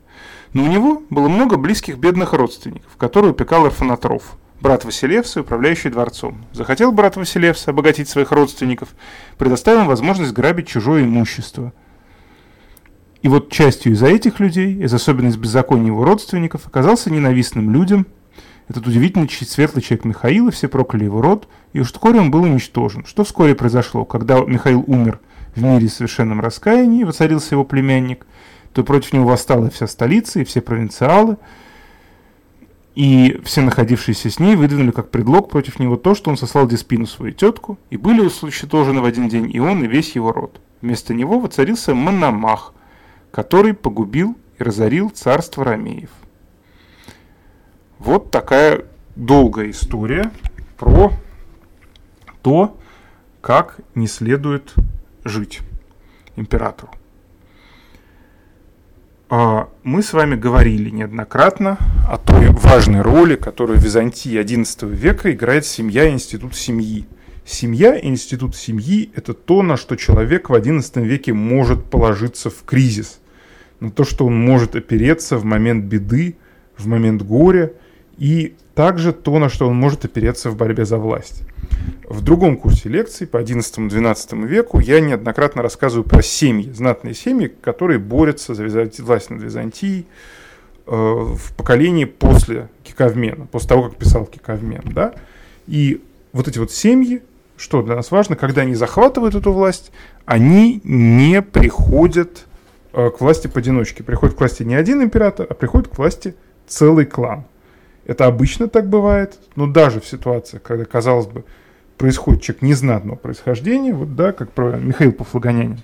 Но 0.54 0.64
у 0.64 0.68
него 0.68 1.04
было 1.10 1.28
много 1.28 1.58
близких 1.58 1.98
бедных 1.98 2.34
родственников, 2.34 2.96
которые 2.98 3.32
упекал 3.32 3.66
Арфанатроф, 3.66 4.38
брат 4.62 4.86
Василевса, 4.86 5.42
управляющий 5.42 5.90
дворцом. 5.90 6.46
Захотел 6.54 6.92
брат 6.92 7.18
Василевса 7.18 7.72
обогатить 7.72 8.08
своих 8.08 8.32
родственников, 8.32 8.90
предоставил 9.38 9.82
им 9.82 9.88
возможность 9.88 10.32
грабить 10.32 10.68
чужое 10.68 11.04
имущество. 11.04 11.74
И 13.24 13.28
вот 13.28 13.52
частью 13.52 13.94
из-за 13.94 14.08
этих 14.08 14.40
людей, 14.40 14.76
из 14.84 14.94
особенности 14.94 15.40
беззакония 15.40 15.88
его 15.88 16.06
родственников, 16.06 16.68
оказался 16.68 17.12
ненавистным 17.12 17.72
людям– 17.72 18.06
этот 18.74 18.88
удивительный 18.88 19.30
светлый 19.30 19.84
человек 19.84 20.04
Михаил, 20.04 20.48
и 20.48 20.52
все 20.52 20.68
прокляли 20.68 21.04
его 21.04 21.22
род, 21.22 21.48
и 21.74 21.80
уж 21.80 21.92
вскоре 21.92 22.20
он 22.20 22.32
был 22.32 22.42
уничтожен. 22.42 23.06
Что 23.06 23.24
вскоре 23.24 23.54
произошло? 23.54 24.04
Когда 24.04 24.40
Михаил 24.40 24.84
умер 24.88 25.20
в 25.56 25.64
мире 25.64 25.88
в 25.88 25.94
совершенном 25.94 26.42
раскаянии, 26.42 27.04
воцарился 27.04 27.54
его 27.54 27.66
племянник, 27.66 28.26
то 28.74 28.84
против 28.84 29.14
него 29.14 29.26
восстала 29.26 29.70
вся 29.70 29.86
столица 29.86 30.40
и 30.40 30.44
все 30.44 30.60
провинциалы. 30.62 31.38
И 32.96 33.40
все 33.44 33.62
находившиеся 33.62 34.30
с 34.32 34.40
ней 34.40 34.56
выдвинули 34.56 34.92
как 34.92 35.10
предлог 35.10 35.50
против 35.50 35.80
него 35.80 35.96
то, 35.96 36.16
что 36.16 36.32
он 36.32 36.38
сослал 36.38 36.68
Диспину 36.68 37.06
свою 37.06 37.32
тетку, 37.32 37.78
и 37.92 37.98
были 37.98 38.22
уничтожены 38.22 39.02
в 39.02 39.06
один 39.06 39.30
день 39.30 39.50
и 39.54 39.60
он, 39.60 39.84
и 39.84 39.88
весь 39.88 40.16
его 40.16 40.32
род. 40.32 40.60
Вместо 40.82 41.14
него 41.14 41.40
воцарился 41.40 41.94
Мономах, 41.94 42.74
который 43.32 43.74
погубил 43.74 44.36
и 44.58 44.64
разорил 44.64 45.10
царство 45.10 45.64
Ромеев. 45.64 46.10
Вот 48.04 48.32
такая 48.32 48.84
долгая 49.16 49.70
история 49.70 50.30
про 50.78 51.13
то, 52.42 52.78
как 53.39 53.78
не 53.96 54.08
следует 54.08 54.74
жить 55.24 55.62
императору. 56.36 56.92
А, 59.30 59.70
мы 59.84 60.04
с 60.04 60.12
вами 60.12 60.36
говорили 60.36 60.89
неоднократно 60.89 61.78
о 62.10 62.18
той 62.18 62.50
важной 62.50 63.02
роли, 63.02 63.38
которую 63.38 63.80
в 63.80 63.84
Византии 63.84 64.38
XI 64.38 64.94
века 64.94 65.32
играет 65.32 65.66
семья 65.66 66.04
и 66.04 66.12
институт 66.12 66.56
семьи. 66.56 67.08
Семья 67.46 67.96
и 67.96 68.06
институт 68.06 68.58
семьи– 68.58 69.13
это 69.16 69.34
то, 69.34 69.62
на 69.62 69.78
что 69.78 69.96
человек 69.96 70.50
в 70.50 70.54
XI 70.54 71.02
веке 71.06 71.32
может 71.32 71.86
положиться 71.86 72.50
в 72.50 72.63
кризис, 72.66 73.22
на 73.80 73.92
то, 73.92 74.04
что 74.04 74.26
он 74.26 74.38
может 74.38 74.76
опереться 74.76 75.38
в 75.38 75.46
момент 75.46 75.86
беды, 75.86 76.36
в 76.76 76.86
момент 76.88 77.22
горя, 77.22 77.72
и 78.17 78.56
также 78.76 79.13
то, 79.13 79.38
на 79.39 79.49
что 79.49 79.67
он 79.67 79.76
может 79.76 80.06
опереться 80.06 80.49
в 80.49 80.56
борьбе 80.56 80.86
за 80.86 80.97
власть. 80.97 81.43
В 82.08 82.21
другом 82.21 82.58
курсе 82.58 82.89
лекций 82.89 83.28
по 83.28 83.38
XI-XII 83.38 84.45
веку 84.45 84.80
я 84.80 84.99
неоднократно 84.99 85.62
рассказываю 85.62 86.08
про 86.08 86.21
семьи, 86.21 86.71
знатные 86.71 87.13
семьи, 87.13 87.47
которые 87.62 87.99
борются 87.99 88.54
за 88.54 88.89
власть 88.99 89.30
над 89.30 89.41
Византией 89.41 90.08
э, 90.86 90.91
в 90.91 91.54
поколении 91.56 92.06
после 92.06 92.69
Киковмена, 92.84 93.47
после 93.47 93.69
того, 93.69 93.84
как 93.84 93.95
писал 93.97 94.26
Киковмен. 94.26 94.84
Да? 94.93 95.13
И 95.67 96.04
вот 96.34 96.47
эти 96.47 96.60
вот 96.60 96.71
семьи, 96.71 97.21
что 97.58 97.82
для 97.82 97.95
нас 97.95 98.12
важно, 98.12 98.36
когда 98.36 98.63
они 98.63 98.76
захватывают 98.76 99.36
эту 99.36 99.52
власть, 99.52 99.91
они 100.26 100.82
не 100.84 101.41
приходят 101.41 102.45
э, 102.91 103.10
к 103.10 103.21
власти 103.21 103.47
поодиночке. 103.47 104.04
Приходит 104.04 104.36
к 104.36 104.39
власти 104.39 104.63
не 104.63 104.76
один 104.76 105.02
император, 105.02 105.47
а 105.49 105.54
приходит 105.54 105.89
к 105.89 105.97
власти 105.97 106.36
целый 106.67 107.06
клан. 107.06 107.45
Это 108.06 108.26
обычно 108.26 108.68
так 108.68 108.89
бывает, 108.89 109.39
но 109.56 109.68
даже 109.68 110.02
в 110.02 110.06
ситуациях, 110.06 110.62
когда, 110.62 110.86
казалось 110.86 111.28
бы, 111.28 111.46
происходит 111.98 112.42
человек 112.42 112.62
незнатного 112.62 113.16
происхождения, 113.16 113.94
вот, 113.94 114.16
да, 114.16 114.34
как 114.34 114.52
про 114.52 114.78
Михаил 114.78 115.13
Пафлагонянин, 115.13 115.80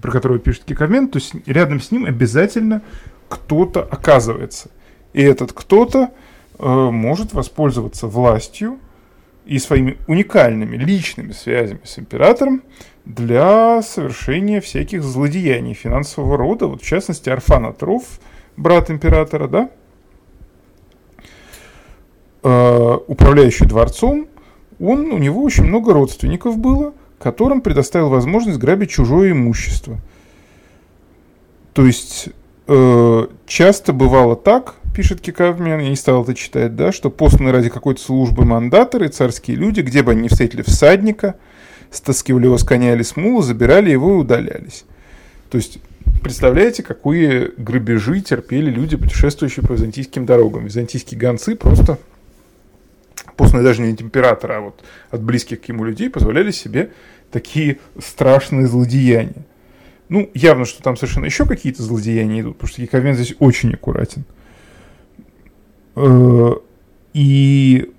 про 0.00 0.12
которого 0.12 0.38
пишет 0.38 0.64
Киковмен, 0.64 1.08
то 1.08 1.18
есть 1.18 1.34
рядом 1.46 1.80
с 1.80 1.90
ним 1.90 2.04
обязательно 2.04 2.82
кто-то 3.28 3.82
оказывается. 3.82 4.70
И 5.12 5.22
этот 5.22 5.52
кто-то 5.52 6.10
э, 6.58 6.64
может 6.66 7.32
воспользоваться 7.32 8.06
властью 8.06 8.78
и 9.46 9.58
своими 9.58 9.96
уникальными 10.06 10.76
личными 10.76 11.32
связями 11.32 11.80
с 11.84 11.98
императором 11.98 12.62
для 13.04 13.82
совершения 13.82 14.60
всяких 14.60 15.02
злодеяний 15.02 15.74
финансового 15.74 16.36
рода. 16.36 16.66
Вот 16.66 16.82
в 16.82 16.86
частности 16.86 17.30
Арфан 17.30 17.66
Атров, 17.66 18.04
брат 18.56 18.90
императора, 18.90 19.48
да, 19.48 19.70
э, 22.42 22.98
управляющий 23.06 23.66
дворцом, 23.66 24.28
он, 24.80 25.10
у 25.12 25.18
него 25.18 25.42
очень 25.42 25.64
много 25.64 25.92
родственников 25.92 26.58
было, 26.58 26.92
которым 27.18 27.60
предоставил 27.60 28.08
возможность 28.08 28.58
грабить 28.58 28.90
чужое 28.90 29.32
имущество. 29.32 29.98
То 31.72 31.86
есть 31.86 32.28
э, 32.66 33.26
часто 33.46 33.92
бывало 33.92 34.36
так, 34.36 34.74
пишет 34.94 35.20
Кикавмен, 35.20 35.80
я 35.80 35.88
не 35.88 35.96
стал 35.96 36.22
это 36.22 36.34
читать, 36.34 36.74
да, 36.76 36.92
что 36.92 37.10
посланные 37.10 37.52
ради 37.52 37.68
какой-то 37.68 38.00
службы 38.00 38.44
мандаторы, 38.44 39.08
царские 39.08 39.56
люди, 39.56 39.80
где 39.80 40.02
бы 40.02 40.12
они 40.12 40.22
не 40.22 40.28
встретили 40.28 40.62
всадника, 40.62 41.36
стаскивали 41.90 42.46
его 42.46 42.58
с 42.58 42.64
коня 42.64 42.94
или 42.94 43.02
с 43.02 43.16
мула, 43.16 43.42
забирали 43.42 43.90
его 43.90 44.14
и 44.14 44.18
удалялись. 44.18 44.84
То 45.50 45.56
есть 45.56 45.78
представляете, 46.22 46.82
какие 46.82 47.50
грабежи 47.56 48.20
терпели 48.20 48.70
люди, 48.70 48.96
путешествующие 48.96 49.64
по 49.64 49.72
византийским 49.72 50.26
дорогам. 50.26 50.64
Византийские 50.64 51.18
гонцы 51.18 51.54
просто 51.54 51.98
посланные 53.38 53.64
даже 53.64 53.80
не 53.80 53.94
от 53.94 54.02
императора, 54.02 54.56
а 54.58 54.60
вот 54.60 54.84
от 55.10 55.22
близких 55.22 55.62
к 55.62 55.64
ему 55.66 55.84
людей, 55.84 56.10
позволяли 56.10 56.50
себе 56.50 56.90
такие 57.30 57.78
страшные 57.98 58.66
злодеяния. 58.66 59.46
Ну, 60.08 60.30
явно, 60.34 60.64
что 60.64 60.82
там 60.82 60.96
совершенно 60.96 61.26
еще 61.26 61.46
какие-то 61.46 61.82
злодеяния 61.82 62.40
идут, 62.40 62.56
потому 62.56 62.68
что 62.68 62.82
Яковен 62.82 63.14
здесь 63.14 63.34
очень 63.38 63.72
аккуратен. 63.74 64.24
Э, 65.96 66.52
и 67.14 67.92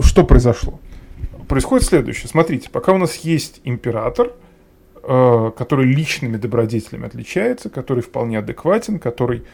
что 0.00 0.24
произошло? 0.24 0.80
Происходит 1.48 1.86
следующее. 1.86 2.28
Смотрите, 2.28 2.70
пока 2.70 2.92
у 2.92 2.98
нас 2.98 3.16
есть 3.16 3.60
император, 3.64 4.32
э, 5.02 5.52
который 5.56 5.86
личными 5.86 6.38
добродетелями 6.38 7.06
отличается, 7.06 7.70
который 7.70 8.02
вполне 8.02 8.38
адекватен, 8.38 8.98
который 8.98 9.44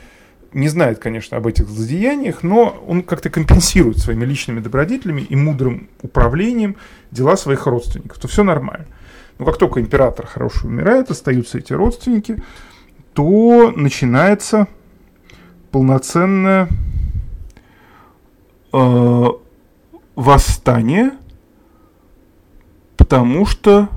не 0.52 0.68
знает, 0.68 0.98
конечно, 0.98 1.36
об 1.36 1.46
этих 1.46 1.68
злодеяниях, 1.68 2.42
но 2.42 2.82
он 2.86 3.02
как-то 3.02 3.30
компенсирует 3.30 3.98
своими 3.98 4.24
личными 4.24 4.60
добродетелями 4.60 5.22
и 5.22 5.36
мудрым 5.36 5.88
управлением 6.02 6.76
дела 7.10 7.36
своих 7.36 7.66
родственников, 7.66 8.18
то 8.18 8.28
все 8.28 8.42
нормально. 8.42 8.86
Но 9.38 9.44
как 9.44 9.58
только 9.58 9.80
император 9.80 10.26
хороший 10.26 10.66
умирает, 10.66 11.10
остаются 11.10 11.58
эти 11.58 11.72
родственники, 11.72 12.42
то 13.14 13.72
начинается 13.74 14.68
полноценное 15.70 16.68
э, 18.72 19.26
восстание, 20.14 21.12
потому 22.96 23.46
что 23.46 23.88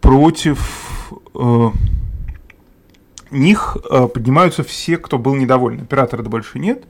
против 0.00 1.12
э, 1.34 1.70
них 3.30 3.76
э, 3.90 4.08
поднимаются 4.08 4.62
все, 4.62 4.98
кто 4.98 5.18
был 5.18 5.34
недоволен. 5.34 5.80
Императора-то 5.80 6.28
больше 6.28 6.58
нет. 6.58 6.84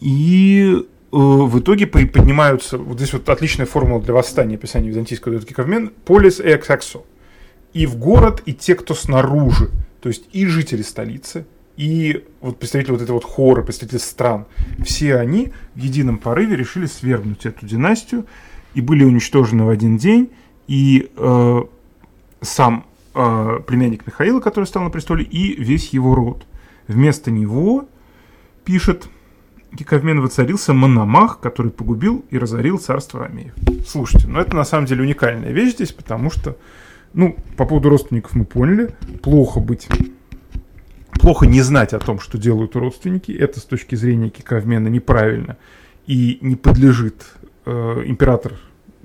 И 0.00 0.74
э, 0.76 0.84
в 1.10 1.58
итоге 1.58 1.86
поднимаются, 1.86 2.78
вот 2.78 2.98
здесь 2.98 3.12
вот 3.12 3.28
отличная 3.28 3.66
формула 3.66 4.00
для 4.00 4.14
восстания 4.14 4.56
описания 4.56 4.88
византийского 4.88 5.36
датки 5.36 5.52
Ковмен, 5.52 5.90
полис 6.04 6.40
и 6.40 6.54
эксаксо. 6.54 7.00
И 7.72 7.86
в 7.86 7.96
город, 7.96 8.42
и 8.46 8.54
те, 8.54 8.74
кто 8.74 8.94
снаружи, 8.94 9.70
то 10.00 10.08
есть 10.08 10.28
и 10.32 10.46
жители 10.46 10.82
столицы, 10.82 11.46
и 11.76 12.24
вот 12.40 12.58
представители 12.58 12.92
вот 12.92 13.02
этого 13.02 13.16
вот 13.16 13.24
хора, 13.24 13.62
представители 13.62 13.98
стран, 13.98 14.46
все 14.82 15.16
они 15.16 15.52
в 15.74 15.78
едином 15.78 16.18
порыве 16.18 16.56
решили 16.56 16.86
свергнуть 16.86 17.44
эту 17.44 17.66
династию 17.66 18.26
и 18.74 18.80
были 18.80 19.04
уничтожены 19.04 19.64
в 19.64 19.68
один 19.68 19.98
день, 19.98 20.30
и 20.68 21.10
э, 21.16 21.62
сам 22.40 22.86
э, 23.16 23.60
племянник 23.66 24.06
Михаила, 24.06 24.40
который 24.40 24.66
стал 24.66 24.84
на 24.84 24.90
престоле, 24.90 25.24
и 25.24 25.60
весь 25.60 25.90
его 25.90 26.14
род. 26.14 26.46
Вместо 26.86 27.30
него, 27.30 27.88
пишет 28.64 29.08
Киковмен, 29.76 30.20
воцарился 30.20 30.72
Мономах, 30.72 31.40
который 31.40 31.72
погубил 31.72 32.24
и 32.30 32.38
разорил 32.38 32.78
царство 32.78 33.20
Ромеев. 33.20 33.54
Слушайте, 33.86 34.28
ну 34.28 34.38
это 34.38 34.54
на 34.54 34.64
самом 34.64 34.86
деле 34.86 35.02
уникальная 35.02 35.52
вещь 35.52 35.74
здесь, 35.74 35.92
потому 35.92 36.30
что, 36.30 36.56
ну, 37.12 37.36
по 37.56 37.64
поводу 37.64 37.88
родственников 37.88 38.34
мы 38.34 38.44
поняли, 38.44 38.94
плохо 39.22 39.60
быть 39.60 39.88
плохо 41.26 41.46
не 41.46 41.60
знать 41.62 41.92
о 41.92 41.98
том, 41.98 42.20
что 42.20 42.38
делают 42.38 42.76
родственники. 42.76 43.32
Это 43.32 43.58
с 43.58 43.64
точки 43.64 43.96
зрения 43.96 44.30
Киковмена 44.30 44.86
неправильно 44.86 45.56
и 46.06 46.38
не 46.40 46.54
подлежит 46.54 47.24
э, 47.64 48.02
император 48.06 48.52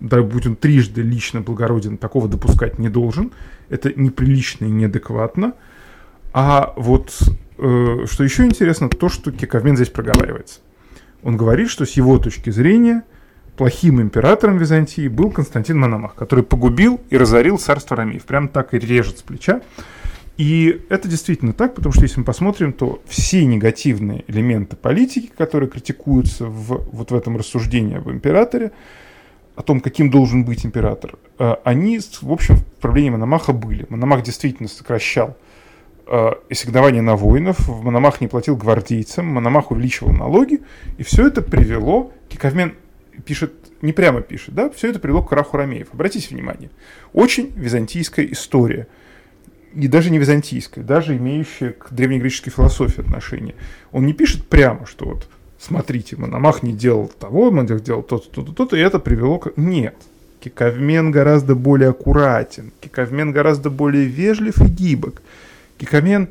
да 0.02 0.22
будь 0.22 0.48
он 0.48 0.56
трижды 0.56 1.02
лично 1.02 1.42
благороден, 1.42 1.98
такого 1.98 2.28
допускать 2.28 2.80
не 2.80 2.90
должен. 2.90 3.32
Это 3.70 3.94
неприлично 3.94 4.66
и 4.66 4.70
неадекватно. 4.70 5.54
А 6.34 6.74
вот 6.76 7.18
э, 7.58 8.06
что 8.10 8.24
еще 8.24 8.44
интересно, 8.44 8.90
то, 8.90 9.08
что 9.10 9.32
Киковмен 9.32 9.76
здесь 9.76 9.90
проговаривается. 9.90 10.60
Он 11.24 11.38
говорит, 11.38 11.70
что 11.70 11.86
с 11.86 11.92
его 11.92 12.18
точки 12.18 12.50
зрения 12.50 13.04
плохим 13.56 14.02
императором 14.02 14.58
Византии 14.58 15.08
был 15.08 15.30
Константин 15.30 15.78
Мономах, 15.78 16.16
который 16.16 16.44
погубил 16.44 17.00
и 17.12 17.18
разорил 17.18 17.60
царство 17.60 17.96
Ромеев. 17.96 18.26
Прям 18.26 18.48
так 18.48 18.74
и 18.74 18.80
режет 18.80 19.20
с 19.20 19.22
плеча. 19.22 19.62
И 20.38 20.84
это 20.90 21.08
действительно 21.08 21.54
так, 21.54 21.76
потому 21.76 21.94
что 21.94 22.02
если 22.02 22.20
мы 22.20 22.26
посмотрим, 22.26 22.74
то 22.74 23.04
все 23.06 23.46
негативные 23.46 24.24
элементы 24.28 24.76
политики, 24.76 25.30
которые 25.38 25.70
критикуются 25.70 26.46
в, 26.46 26.88
вот 26.92 27.12
в 27.12 27.16
этом 27.16 27.38
рассуждении 27.38 27.98
об 27.98 28.10
императоре, 28.10 28.72
о 29.56 29.64
том, 29.64 29.82
каким 29.82 30.10
должен 30.10 30.44
быть 30.44 30.66
император, 30.66 31.16
э, 31.40 31.56
они, 31.64 32.00
в 32.00 32.32
общем, 32.32 32.56
в 32.56 32.64
правлении 32.82 33.10
Мономаха 33.10 33.54
были. 33.54 33.86
Мономах 33.90 34.24
действительно 34.24 34.70
сокращал 34.70 35.38
э, 36.08 36.32
ассигнования 36.50 37.02
на 37.02 37.16
воинов, 37.16 37.68
Мономах 37.68 38.22
не 38.22 38.28
платил 38.28 38.56
гвардейцам, 38.56 39.26
Мономах 39.26 39.72
увеличивал 39.72 40.14
налоги, 40.14 40.62
и 40.98 41.04
все 41.04 41.28
это 41.28 41.42
привело, 41.42 42.12
Киковмен 42.30 42.76
пишет, 43.26 43.54
не 43.82 43.94
прямо 43.94 44.22
пишет, 44.22 44.56
да, 44.56 44.70
все 44.70 44.90
это 44.90 45.00
привело 45.00 45.22
к 45.22 45.30
краху 45.30 45.58
Ромеев. 45.58 45.90
Обратите 45.94 46.34
внимание, 46.34 46.70
очень 47.14 47.52
византийская 47.56 48.26
история. 48.26 48.88
и 49.74 49.88
даже 49.88 50.12
не 50.12 50.18
византийское, 50.18 50.84
даже 50.84 51.16
имеющее 51.18 51.72
к 51.72 51.92
древнегреческой 51.92 52.52
философии 52.52 53.02
отношение. 53.02 53.56
Он 53.92 54.06
не 54.06 54.14
пишет 54.14 54.48
прямо, 54.48 54.86
что 54.86 55.06
вот 55.06 55.28
смотрите, 55.62 56.16
Мономах 56.18 56.64
не 56.64 56.74
делал 56.74 57.12
того, 57.20 57.52
Мономах 57.52 57.84
делал 57.84 58.02
то-то, 58.02 58.30
то-то, 58.30 58.52
то-то, 58.52 58.76
и 58.76 58.80
это 58.80 59.00
привело 59.00 59.40
к... 59.40 59.56
Нет. 59.58 59.96
Киковмен 60.40 61.12
гораздо 61.12 61.54
более 61.54 61.90
аккуратен, 61.90 62.72
Киковмен 62.82 63.32
гораздо 63.32 63.70
более 63.70 64.06
вежлив 64.06 64.60
и 64.60 64.66
гибок. 64.66 65.22
Киковмен 65.78 66.30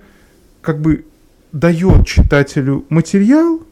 как 0.61 0.81
бы 0.81 1.05
дает 1.53 2.07
читателю 2.07 2.85
материал 2.89 3.63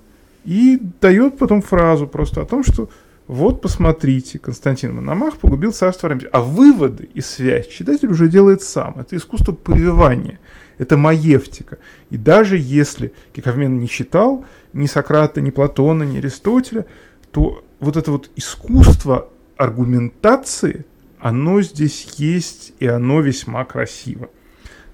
и 0.45 0.81
дает 1.01 1.39
потом 1.39 1.61
фразу 1.61 2.07
просто 2.07 2.43
о 2.43 2.45
том, 2.45 2.63
что 2.63 2.89
вот 3.27 3.61
посмотрите, 3.61 4.39
Константин 4.39 4.95
Мономах 4.95 5.37
погубил 5.37 5.73
царство 5.73 6.09
Рамзес. 6.09 6.31
А 6.33 6.41
выводы 6.41 7.09
и 7.13 7.21
связь 7.21 7.67
читатель 7.67 8.09
уже 8.09 8.29
делает 8.29 8.63
сам. 8.63 8.95
Это 8.99 9.17
искусство 9.17 9.53
повивания. 9.53 10.39
Это 10.79 10.97
маевтика. 10.97 11.79
И 12.11 12.17
даже 12.17 12.57
если 12.57 13.13
Киковмен 13.35 13.81
не 13.81 13.89
читал 13.89 14.47
ни 14.73 14.87
Сократа, 14.87 15.41
ни 15.41 15.51
Платона, 15.51 16.03
ни 16.03 16.19
Аристотеля, 16.19 16.87
то 17.31 17.65
вот 17.81 17.97
это 17.97 18.11
вот 18.11 18.31
искусство 18.37 19.29
аргументации, 19.57 20.85
оно 21.21 21.61
здесь 21.63 22.15
есть, 22.17 22.73
и 22.79 22.87
оно 22.87 23.21
весьма 23.21 23.65
красиво. 23.65 24.31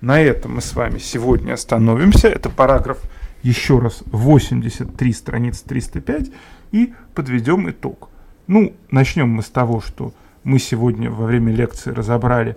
На 0.00 0.20
этом 0.20 0.56
мы 0.56 0.60
с 0.60 0.74
вами 0.74 0.98
сегодня 0.98 1.54
остановимся. 1.54 2.28
Это 2.28 2.50
параграф, 2.50 3.00
еще 3.42 3.78
раз, 3.78 4.02
83, 4.06 5.12
страница 5.12 5.64
305, 5.66 6.30
и 6.72 6.94
подведем 7.14 7.70
итог. 7.70 8.10
Ну, 8.46 8.74
начнем 8.90 9.28
мы 9.28 9.42
с 9.42 9.48
того, 9.48 9.80
что 9.80 10.12
мы 10.42 10.58
сегодня 10.58 11.10
во 11.10 11.26
время 11.26 11.52
лекции 11.52 11.90
разобрали 11.90 12.56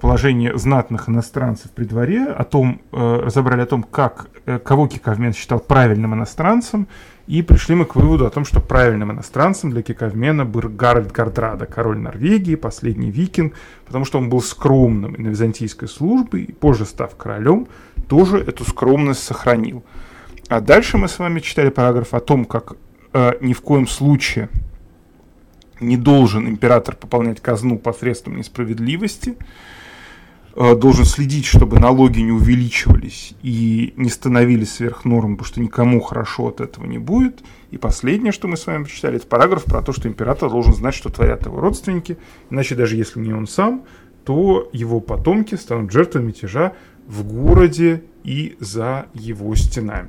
положение 0.00 0.56
знатных 0.56 1.08
иностранцев 1.08 1.70
при 1.70 1.84
дворе, 1.84 2.24
о 2.24 2.44
том, 2.44 2.80
э, 2.92 3.20
разобрали 3.24 3.62
о 3.62 3.66
том, 3.66 3.82
как, 3.82 4.28
э, 4.46 4.58
кого 4.58 4.86
Киковмен 4.88 5.32
считал 5.32 5.60
правильным 5.60 6.14
иностранцем, 6.14 6.86
и 7.26 7.42
пришли 7.42 7.74
мы 7.74 7.84
к 7.84 7.94
выводу 7.96 8.24
о 8.26 8.30
том, 8.30 8.44
что 8.44 8.60
правильным 8.60 9.12
иностранцем 9.12 9.70
для 9.70 9.82
Киковмена 9.82 10.46
был 10.46 10.62
Гарольд 10.62 11.12
Гардрада, 11.12 11.66
король 11.66 11.98
Норвегии, 11.98 12.54
последний 12.54 13.10
викинг, 13.10 13.54
потому 13.84 14.06
что 14.06 14.18
он 14.18 14.30
был 14.30 14.40
скромным 14.40 15.14
и 15.14 15.22
на 15.22 15.28
византийской 15.28 15.88
службе, 15.88 16.40
и 16.40 16.52
позже 16.52 16.86
став 16.86 17.14
королем, 17.16 17.66
тоже 18.08 18.38
эту 18.38 18.64
скромность 18.64 19.22
сохранил. 19.22 19.84
А 20.48 20.60
дальше 20.60 20.96
мы 20.96 21.08
с 21.08 21.18
вами 21.18 21.40
читали 21.40 21.68
параграф 21.68 22.14
о 22.14 22.20
том, 22.20 22.46
как 22.46 22.76
э, 23.12 23.32
ни 23.42 23.52
в 23.52 23.60
коем 23.60 23.86
случае 23.86 24.48
не 25.80 25.96
должен 25.96 26.48
император 26.48 26.96
пополнять 26.96 27.40
казну 27.40 27.78
посредством 27.78 28.36
несправедливости, 28.36 29.36
э, 30.56 30.74
должен 30.74 31.04
следить, 31.04 31.46
чтобы 31.46 31.78
налоги 31.78 32.20
не 32.20 32.32
увеличивались 32.32 33.34
и 33.42 33.92
не 33.96 34.08
становились 34.08 34.74
сверх 34.74 35.04
норм, 35.04 35.36
потому 35.36 35.46
что 35.46 35.60
никому 35.60 36.00
хорошо 36.00 36.48
от 36.48 36.60
этого 36.60 36.86
не 36.86 36.98
будет. 36.98 37.42
И 37.70 37.78
последнее, 37.78 38.32
что 38.32 38.48
мы 38.48 38.56
с 38.56 38.66
вами 38.66 38.84
прочитали, 38.84 39.16
это 39.16 39.26
параграф 39.26 39.64
про 39.64 39.82
то, 39.82 39.92
что 39.92 40.08
император 40.08 40.50
должен 40.50 40.74
знать, 40.74 40.94
что 40.94 41.10
творят 41.10 41.46
его 41.46 41.60
родственники, 41.60 42.18
иначе 42.50 42.74
даже 42.74 42.96
если 42.96 43.20
не 43.20 43.32
он 43.32 43.46
сам, 43.46 43.84
то 44.24 44.68
его 44.72 45.00
потомки 45.00 45.54
станут 45.54 45.90
жертвами 45.92 46.26
мятежа 46.26 46.74
в 47.06 47.24
городе 47.24 48.02
и 48.24 48.56
за 48.60 49.06
его 49.14 49.54
стенами. 49.54 50.08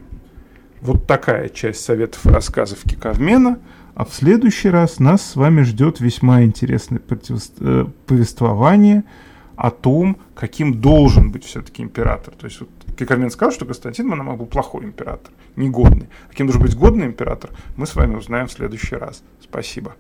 Вот 0.82 1.08
такая 1.08 1.50
часть 1.50 1.82
советов 1.82 2.26
и 2.26 2.30
рассказов 2.30 2.80
Киковмена– 2.84 3.60
а 4.00 4.06
в 4.06 4.14
следующий 4.14 4.70
раз 4.70 5.00
нас 5.00 5.22
с 5.22 5.36
вами 5.36 5.64
ждет 5.64 6.00
весьма 6.00 6.44
интересное 6.44 7.02
э, 7.60 7.86
повествование 8.06 9.04
о 9.58 9.72
том, 9.72 10.16
каким 10.36 10.80
должен 10.80 11.32
быть 11.32 11.44
все-таки 11.44 11.84
император. 11.84 12.34
То 12.34 12.46
есть 12.46 12.62
вот 12.62 12.70
Кикармен 12.98 13.30
сказал, 13.30 13.52
что 13.52 13.66
Константин 13.66 14.08
Мономах 14.08 14.38
был 14.38 14.46
плохой 14.46 14.86
император, 14.86 15.34
негодный. 15.58 16.08
А 16.32 16.34
кем 16.34 16.48
должен 16.48 16.62
быть 16.62 16.78
годный 16.78 17.08
император, 17.08 17.50
мы 17.76 17.86
с 17.86 17.94
вами 17.94 18.16
узнаем 18.16 18.48
в 18.48 18.54
следующий 18.54 18.96
раз. 18.96 19.22
Спасибо. 19.44 19.98